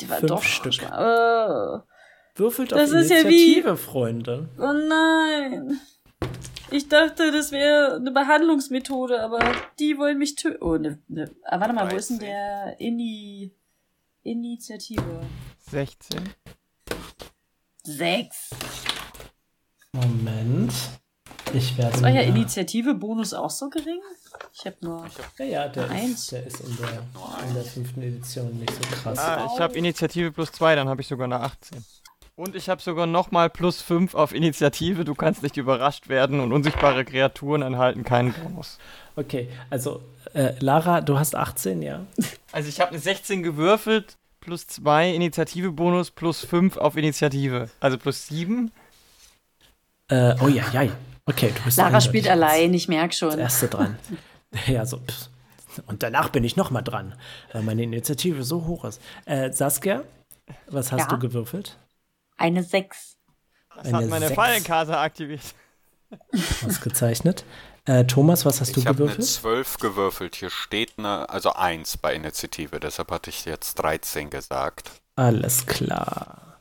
[0.00, 0.82] Die war fünf doch Stück.
[0.82, 1.78] Äh,
[2.36, 4.48] Würfelt Das auf ist ja wie- Initiative, Freunde.
[4.58, 5.78] oh nein.
[6.70, 9.38] Ich dachte, das wäre eine Behandlungsmethode, aber
[9.78, 10.58] die wollen mich töten.
[10.62, 11.30] Oh, ne, ne.
[11.44, 12.28] Ah, warte mal, wo ist denn 13.
[12.30, 13.52] der Ini
[14.24, 15.20] Initiative?
[15.70, 16.18] 16.
[17.84, 18.50] Sechs.
[19.92, 20.72] Moment.
[21.54, 21.96] Ich werde.
[21.96, 24.00] Ist euer Initiative-Bonus auch so gering?
[24.52, 25.06] Ich habe nur.
[25.38, 26.22] Ja, ja, der Eins.
[26.22, 26.88] ist, der ist in der,
[27.48, 29.18] in der fünften Edition nicht so krass.
[29.18, 31.84] Ah, ich habe Initiative plus 2, dann habe ich sogar eine 18.
[32.36, 35.04] Und ich habe sogar nochmal plus 5 auf Initiative.
[35.04, 38.78] Du kannst nicht überrascht werden und unsichtbare Kreaturen enthalten keinen Bonus.
[39.14, 42.04] Okay, also äh, Lara, du hast 18, ja?
[42.52, 47.68] Also ich habe eine 16 gewürfelt, plus 2 Initiative-Bonus, plus 5 auf Initiative.
[47.80, 48.70] Also plus 7.
[50.08, 50.88] Äh, oh ja, ja.
[51.26, 53.38] Okay, du bist Lara eindeutig spielt allein, ich merk schon.
[53.38, 53.96] Erste dran.
[54.66, 54.98] ja, so.
[54.98, 55.30] pff.
[55.86, 57.14] Und danach bin ich noch mal dran,
[57.52, 59.00] weil meine Initiative so hoch ist.
[59.24, 60.04] Äh, Saskia,
[60.68, 61.06] was hast Ja?
[61.08, 61.78] du gewürfelt?
[62.36, 63.16] Eine Sechs.
[63.74, 64.36] Das Eine hat meine sechs.
[64.36, 65.40] Fallenkarte aktiviert.
[66.66, 67.44] Ausgezeichnet.
[67.86, 69.26] Äh, Thomas, was hast du Ich habe eine gewürfelt?
[69.26, 70.36] 12 gewürfelt.
[70.36, 72.78] Hier steht eine, also 1 bei Initiative.
[72.78, 74.90] Deshalb hatte ich jetzt 13 gesagt.
[75.16, 76.53] Alles klar.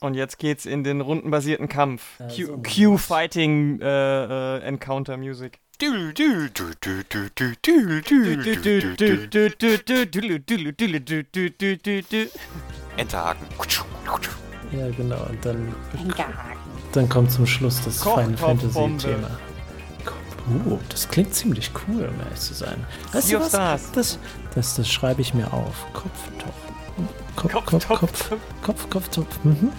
[0.00, 2.20] Und jetzt geht's in den rundenbasierten Kampf.
[2.20, 2.58] Also.
[2.58, 5.58] Q-Fighting äh, äh, Encounter Music.
[12.96, 13.46] Enterhaken.
[14.72, 15.24] Ja, genau.
[15.28, 15.74] Und dann,
[16.92, 19.30] dann kommt zum Schluss das Final Fantasy-Thema.
[20.66, 22.84] Uh, das klingt ziemlich cool, um ehrlich zu sein.
[23.12, 23.52] Weißt du was?
[23.52, 24.18] Das, das,
[24.54, 25.86] das, das schreibe ich mir auf.
[25.92, 26.54] Kopftopf.
[27.36, 28.30] Kopf, Kopf, Kopf,
[28.62, 29.44] Kopf, Kopf, Kopf.
[29.44, 29.72] Mhm.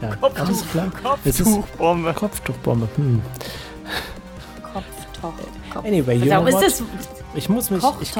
[0.00, 0.46] Ja, Kopftuch.
[0.46, 0.90] alles klar.
[1.02, 2.14] Kopftuchbombe.
[2.14, 2.88] Kopftuchbombe.
[2.96, 3.22] Hm.
[4.62, 5.34] Kopftopf.
[5.72, 5.84] Kopf.
[5.86, 6.82] Anyway, you know ist
[7.34, 8.12] Ich muss mich, ich,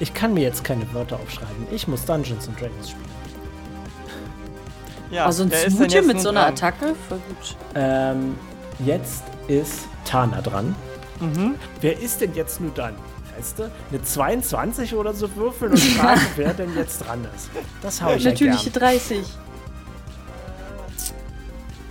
[0.00, 1.66] ich kann mir jetzt keine Wörter aufschreiben.
[1.72, 3.04] Ich muss Dungeons and Dragons spielen.
[5.10, 6.52] Ja, Also ein Smoothie mit so einer dran.
[6.54, 6.94] Attacke?
[7.08, 7.56] Voll gut.
[7.74, 8.36] Ähm,
[8.84, 10.74] jetzt ist Tana dran.
[11.20, 11.54] Mhm.
[11.80, 12.94] Wer ist denn jetzt nur dann?
[13.36, 17.50] Weißt du, eine 22 oder so würfeln und fragen, wer denn jetzt dran ist.
[17.82, 18.84] Das hau ich ja Natürliche gern.
[18.92, 19.24] 30.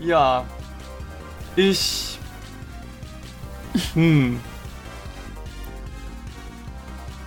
[0.03, 0.45] Ja.
[1.55, 2.19] Ich.
[3.93, 4.39] Hm.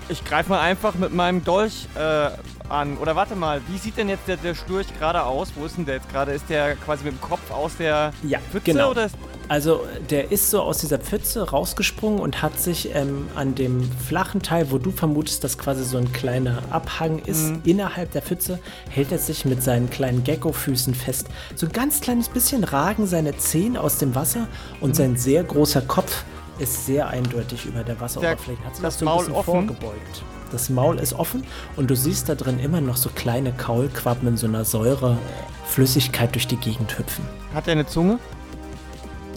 [0.08, 2.30] Ich greife mal einfach mit meinem Dolch äh,
[2.70, 2.96] an.
[2.98, 5.52] Oder warte mal, wie sieht denn jetzt der, der Schlurch gerade aus?
[5.54, 6.32] Wo ist denn der jetzt gerade?
[6.32, 8.90] Ist der quasi mit dem Kopf aus der Ja, Pfütze genau.
[8.90, 9.14] oder ist
[9.48, 14.42] Also der ist so aus dieser Pfütze rausgesprungen und hat sich ähm, an dem flachen
[14.42, 17.60] Teil, wo du vermutest, dass quasi so ein kleiner Abhang ist, Mhm.
[17.64, 18.58] innerhalb der Pfütze,
[18.90, 21.28] hält er sich mit seinen kleinen Gecko-Füßen fest.
[21.54, 24.48] So ein ganz kleines bisschen ragen seine Zehen aus dem Wasser
[24.80, 24.94] und Mhm.
[24.94, 26.24] sein sehr großer Kopf
[26.58, 28.64] ist sehr eindeutig über der Wasseroberfläche.
[28.64, 29.44] Hat sich das so ein Maul bisschen offen?
[29.68, 30.22] vorgebeugt.
[30.52, 31.44] Das Maul ist offen
[31.76, 35.18] und du siehst da drin immer noch so kleine Kaulquappen in so einer Säure
[35.66, 37.24] Flüssigkeit durch die Gegend hüpfen.
[37.52, 38.18] Hat er eine Zunge?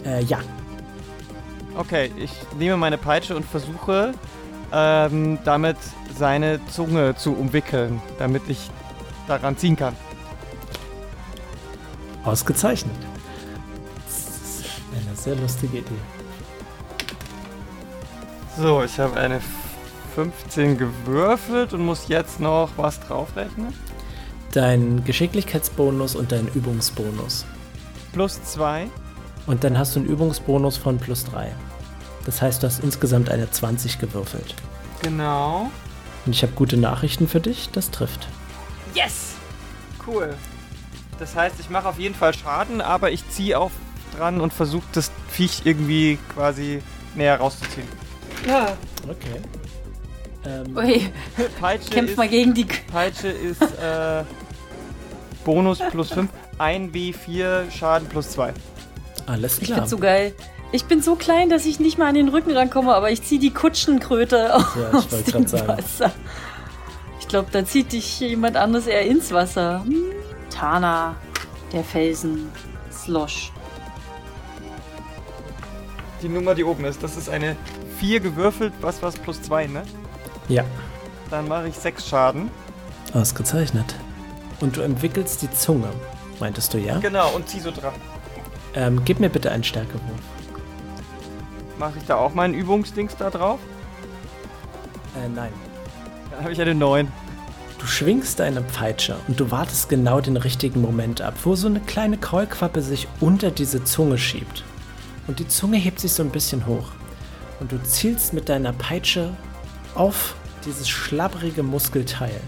[0.04, 0.38] Äh, ja,
[1.76, 4.12] Okay, ich nehme meine Peitsche und versuche
[4.72, 5.76] ähm, damit
[6.18, 8.70] seine Zunge zu umwickeln, damit ich
[9.26, 9.96] daran ziehen kann.
[12.24, 12.94] Ausgezeichnet.
[14.04, 14.64] Das ist
[15.06, 15.90] eine sehr lustige Idee.
[18.58, 19.40] So, ich habe eine
[20.14, 23.72] 15 gewürfelt und muss jetzt noch was draufrechnen.
[24.52, 27.46] Dein Geschicklichkeitsbonus und dein Übungsbonus.
[28.12, 28.88] Plus 2.
[29.46, 31.52] Und dann hast du einen Übungsbonus von plus 3.
[32.26, 34.54] Das heißt, du hast insgesamt eine 20 gewürfelt.
[35.02, 35.70] Genau.
[36.26, 38.28] Und ich habe gute Nachrichten für dich, das trifft.
[38.94, 39.34] Yes!
[40.06, 40.34] Cool.
[41.18, 43.70] Das heißt, ich mache auf jeden Fall Schaden, aber ich ziehe auch
[44.16, 46.82] dran und versuche das Viech irgendwie quasi
[47.14, 47.86] näher rauszuziehen.
[49.08, 49.40] Okay.
[50.46, 51.10] Ähm, Ui,
[51.60, 52.64] Peitsche kämpf ist, mal gegen die.
[52.64, 54.24] Peitsche ist äh,
[55.44, 56.30] Bonus plus 5.
[56.58, 58.52] 1 W4 Schaden plus 2.
[59.26, 59.78] alles Ich klar.
[59.78, 60.34] find's so geil.
[60.72, 63.40] Ich bin so klein, dass ich nicht mal an den Rücken rankomme, aber ich ziehe
[63.40, 65.68] die Kutschenkröte aus Ja, ich wollte dem grad sagen.
[65.68, 66.12] Wasser.
[67.18, 69.82] Ich glaube, da zieht dich jemand anderes eher ins Wasser.
[69.84, 70.04] Hm.
[70.50, 71.16] Tana,
[71.72, 72.50] der Felsen,
[72.92, 73.52] Slosh.
[76.22, 77.56] Die Nummer, die oben ist, das ist eine
[77.98, 79.82] 4 gewürfelt, was was plus 2, ne?
[80.50, 80.64] Ja.
[81.30, 82.50] Dann mache ich sechs Schaden.
[83.14, 83.94] Ausgezeichnet.
[84.60, 85.88] Und du entwickelst die Zunge,
[86.38, 86.98] meintest du, ja?
[86.98, 87.94] Genau, und zieh so dran.
[88.74, 90.02] Ähm, gib mir bitte einen Stärkewurf.
[91.78, 93.58] Mache ich da auch meinen Übungsdings da drauf?
[95.16, 95.52] Äh, nein.
[96.30, 97.10] Dann habe ich eine 9.
[97.78, 101.80] Du schwingst deine Peitsche und du wartest genau den richtigen Moment ab, wo so eine
[101.80, 104.64] kleine Kaulquappe sich unter diese Zunge schiebt.
[105.26, 106.90] Und die Zunge hebt sich so ein bisschen hoch.
[107.58, 109.32] Und du zielst mit deiner Peitsche
[109.94, 110.34] auf
[110.64, 112.40] dieses schlabbrige Muskelteil.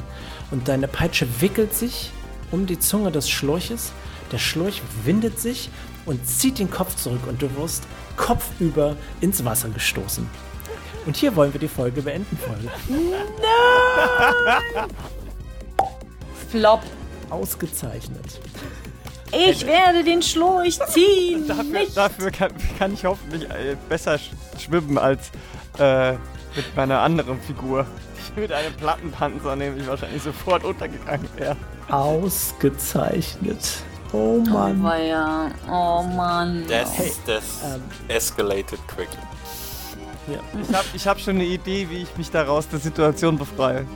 [0.51, 2.11] Und deine Peitsche wickelt sich
[2.51, 3.93] um die Zunge des Schläuches.
[4.30, 5.70] Der Schläuch windet sich
[6.05, 7.84] und zieht den Kopf zurück und du wirst
[8.16, 10.28] kopfüber ins Wasser gestoßen.
[11.07, 12.70] Und hier wollen wir die Folge beenden, Folge.
[16.51, 16.82] Flop.
[17.30, 18.40] Ausgezeichnet.
[19.32, 21.49] Ich werde den Schläuch ziehen.
[21.49, 25.30] Dafür, dafür kann, kann ich hoffentlich äh, besser sch schwimmen als
[25.78, 26.14] äh,
[26.57, 27.86] mit meiner anderen Figur.
[28.36, 31.57] mit einem Plattenpanzer nämlich wahrscheinlich sofort untergegangen wäre.
[31.90, 33.59] Ausgezeichnet.
[34.12, 34.82] Oh Oh, Mann.
[34.82, 35.50] weia.
[35.70, 36.64] oh Mann.
[36.68, 39.18] Das, Hey, das ähm, escalated quickly.
[40.28, 43.86] Ich habe ich hab schon eine Idee, wie ich mich daraus der Situation befreie.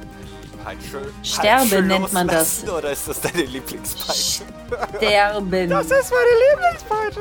[0.64, 2.64] Peitsche, Sterben Peitsche nennt man das.
[2.68, 4.42] Oder ist das deine Lieblingspeitsche?
[4.96, 5.70] Sterben.
[5.70, 7.20] ist meine Lieblingspeitsche.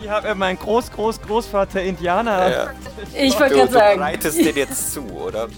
[0.00, 2.50] Ich habe ja meinen Groß, Groß, Großvater Indianer.
[2.50, 2.70] Ja.
[3.14, 3.98] Ich wollte Du, gerade du sagen.
[3.98, 5.48] bereitest den jetzt zu, oder?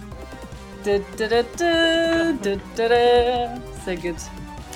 [0.84, 3.60] Du, du, du, du, du, du, du.
[3.84, 4.16] Sehr gut.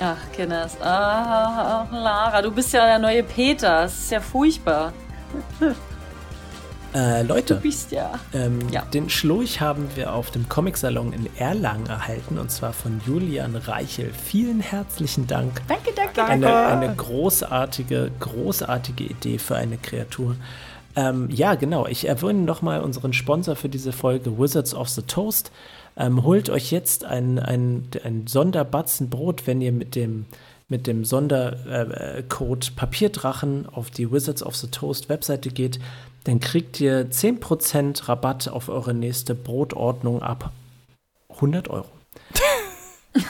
[0.01, 0.79] Ach, Kenners.
[0.81, 3.83] Ah, Lara, du bist ja der neue Peter.
[3.83, 4.93] Das ist ja furchtbar.
[6.93, 8.19] Äh, Du Leute, bist ja.
[8.33, 8.81] ähm, Ja.
[8.83, 14.11] den Schlurch haben wir auf dem Comicsalon in Erlangen erhalten und zwar von Julian Reichel.
[14.13, 15.61] Vielen herzlichen Dank.
[15.67, 16.85] Danke, danke, Eine, danke.
[16.85, 20.35] eine großartige, großartige Idee für eine Kreatur.
[20.95, 21.87] Ähm, ja, genau.
[21.87, 25.51] Ich erwähne nochmal unseren Sponsor für diese Folge, Wizards of the Toast.
[25.95, 30.25] Ähm, holt euch jetzt ein, ein, ein Sonderbatzen Brot, wenn ihr mit dem,
[30.67, 35.79] mit dem Sondercode Code Papierdrachen auf die Wizards of the Toast Webseite geht.
[36.23, 40.51] Dann kriegt ihr 10% Rabatt auf eure nächste Brotordnung ab
[41.29, 41.89] 100 Euro.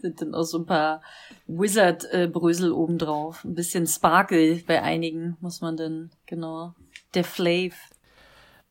[0.00, 1.00] Sind dann auch so ein paar
[1.46, 3.44] Wizard-Brösel obendrauf.
[3.44, 6.74] Ein bisschen Sparkle bei einigen muss man dann, genau.
[7.14, 7.74] Der Flav.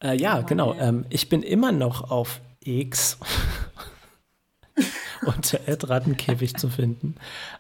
[0.02, 0.74] Äh, ja, Oh, genau.
[0.76, 3.18] Ähm, ich bin immer noch auf X
[5.26, 7.16] unter Rattenkäfig zu finden.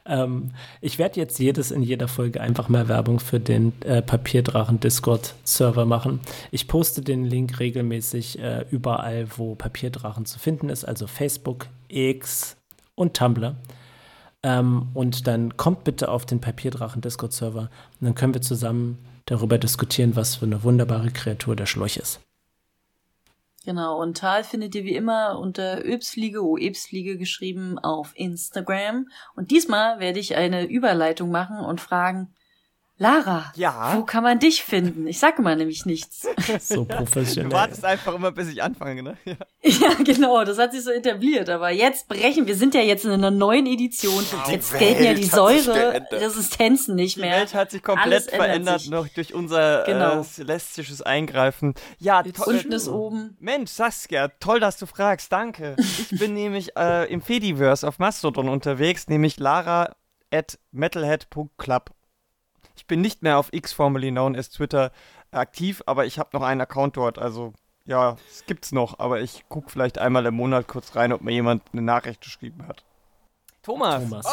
[0.05, 0.51] Ähm,
[0.81, 5.85] ich werde jetzt jedes in jeder Folge einfach mal Werbung für den äh, Papierdrachen Discord-Server
[5.85, 6.19] machen.
[6.51, 12.57] Ich poste den Link regelmäßig äh, überall, wo Papierdrachen zu finden ist, also Facebook, X
[12.95, 13.55] und Tumblr.
[14.43, 19.57] Ähm, und dann kommt bitte auf den Papierdrachen Discord-Server und dann können wir zusammen darüber
[19.57, 22.19] diskutieren, was für eine wunderbare Kreatur der Schläuch ist.
[23.63, 29.07] Genau, und Tal findet ihr wie immer unter Öbsfliege, O-Ebsfliege geschrieben auf Instagram.
[29.35, 32.33] Und diesmal werde ich eine Überleitung machen und fragen,
[33.01, 33.93] Lara, Ja?
[33.97, 35.07] wo kann man dich finden?
[35.07, 36.27] Ich sage mal nämlich nichts.
[36.59, 37.51] So Du professionell.
[37.51, 39.17] wartest einfach immer, bis ich anfange, ne?
[39.25, 39.35] Ja.
[39.63, 41.49] ja, genau, das hat sich so etabliert.
[41.49, 44.23] Aber jetzt brechen, wir sind ja jetzt in einer neuen Edition.
[44.47, 45.23] Die Jetzt gelten ja die.
[45.23, 47.37] Säure-Resistenzen nicht Die mehr.
[47.37, 47.95] Welt hat sich Alles
[48.27, 48.89] komplett ändert verändert sich.
[48.91, 50.19] noch durch unser Genau.
[50.19, 51.73] äh, celestisches Eingreifen.
[51.97, 52.53] Ja, toll.
[52.55, 53.35] Unten ist oben.
[53.39, 55.75] Mensch, Saskia, toll, dass du fragst, danke.
[55.79, 59.95] Ich bin nämlich äh, im Fediverse auf Mastodon unterwegs, nämlich lara
[60.31, 61.89] at metalhead.club.
[62.81, 64.91] Ich bin nicht mehr auf X, formerly known as Twitter,
[65.29, 67.53] aktiv, aber ich habe noch einen Account dort, also
[67.85, 71.31] ja, es gibt's noch, aber ich gucke vielleicht einmal im Monat kurz rein, ob mir
[71.31, 72.83] jemand eine Nachricht geschrieben hat.
[73.61, 74.25] Thomas, Thomas.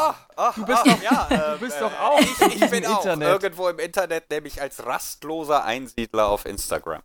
[0.56, 3.28] du bist doch, ja, äh, bist doch auch ich, ich bin auch Internet.
[3.28, 7.02] irgendwo im Internet, nämlich als rastloser Einsiedler auf Instagram.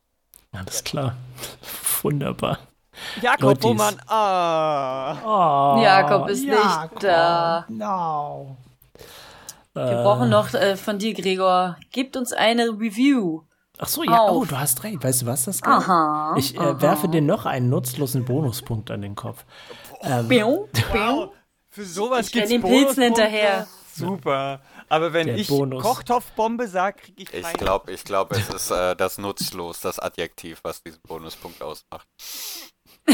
[0.54, 1.18] Alles klar.
[2.04, 2.60] Wunderbar.
[3.22, 5.18] Jakob Roman, ah.
[5.26, 7.66] Oh, Jakob ist nicht da.
[7.68, 8.56] No.
[9.74, 11.78] Wir brauchen noch äh, von dir, Gregor.
[11.92, 13.42] Gebt uns eine Review.
[13.80, 14.32] Ach so, ja, Auf.
[14.44, 15.04] oh, du hast recht.
[15.04, 15.68] Weißt du was das geht?
[15.68, 16.36] Aha.
[16.38, 19.46] Ich äh, werfe dir noch einen nutzlosen Bonuspunkt an den Kopf.
[20.02, 21.30] Ähm, Biu, biu.
[21.72, 23.66] Für sowas Ich gibt's den Pilzen hinterher.
[23.96, 24.62] Super.
[24.90, 25.82] Aber wenn Der ich Bonus.
[25.82, 27.58] Kochtopfbombe sag, krieg ich Ich keine.
[27.58, 32.08] glaube, ich glaub, es ist äh, das nutzlos, das Adjektiv, was diesen Bonuspunkt ausmacht.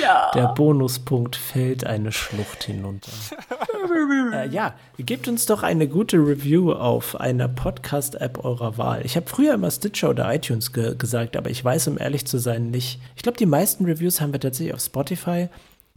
[0.00, 0.30] Ja.
[0.34, 3.12] Der Bonuspunkt fällt eine Schlucht hinunter.
[4.32, 9.02] äh, ja, gebt uns doch eine gute Review auf einer Podcast-App eurer Wahl.
[9.04, 12.38] Ich habe früher immer Stitcher oder iTunes ge gesagt, aber ich weiß, um ehrlich zu
[12.38, 13.00] sein, nicht.
[13.16, 15.48] Ich glaube, die meisten Reviews haben wir tatsächlich auf Spotify.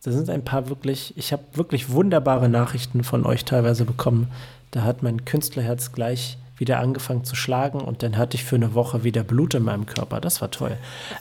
[0.04, 4.32] Da sind ein paar wirklich, ich habe wirklich wunderbare Nachrichten von euch teilweise bekommen.
[4.72, 8.74] Da hat mein Künstlerherz gleich wieder angefangen zu schlagen und dann hatte ich für eine
[8.74, 10.22] Woche wieder Blut in meinem Körper.
[10.22, 10.78] Das war toll.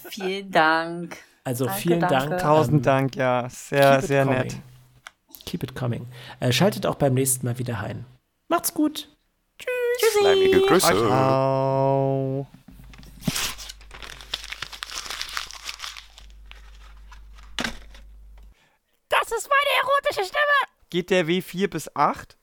[0.08, 1.16] Vielen Dank.
[1.44, 2.28] Also Danke, vielen danke.
[2.30, 2.40] Dank.
[2.40, 3.48] Tausend ähm, Dank, ja.
[3.50, 4.38] Sehr, sehr coming.
[4.38, 4.56] nett.
[5.44, 6.06] Keep it coming.
[6.40, 8.06] Äh, schaltet auch beim nächsten Mal wieder ein.
[8.48, 9.08] Macht's gut.
[10.18, 10.86] Schleimige Grüße.
[10.86, 12.46] Ciao.
[19.08, 20.74] Das ist meine erotische Stimme.
[20.90, 22.32] Geht der W4 bis 8?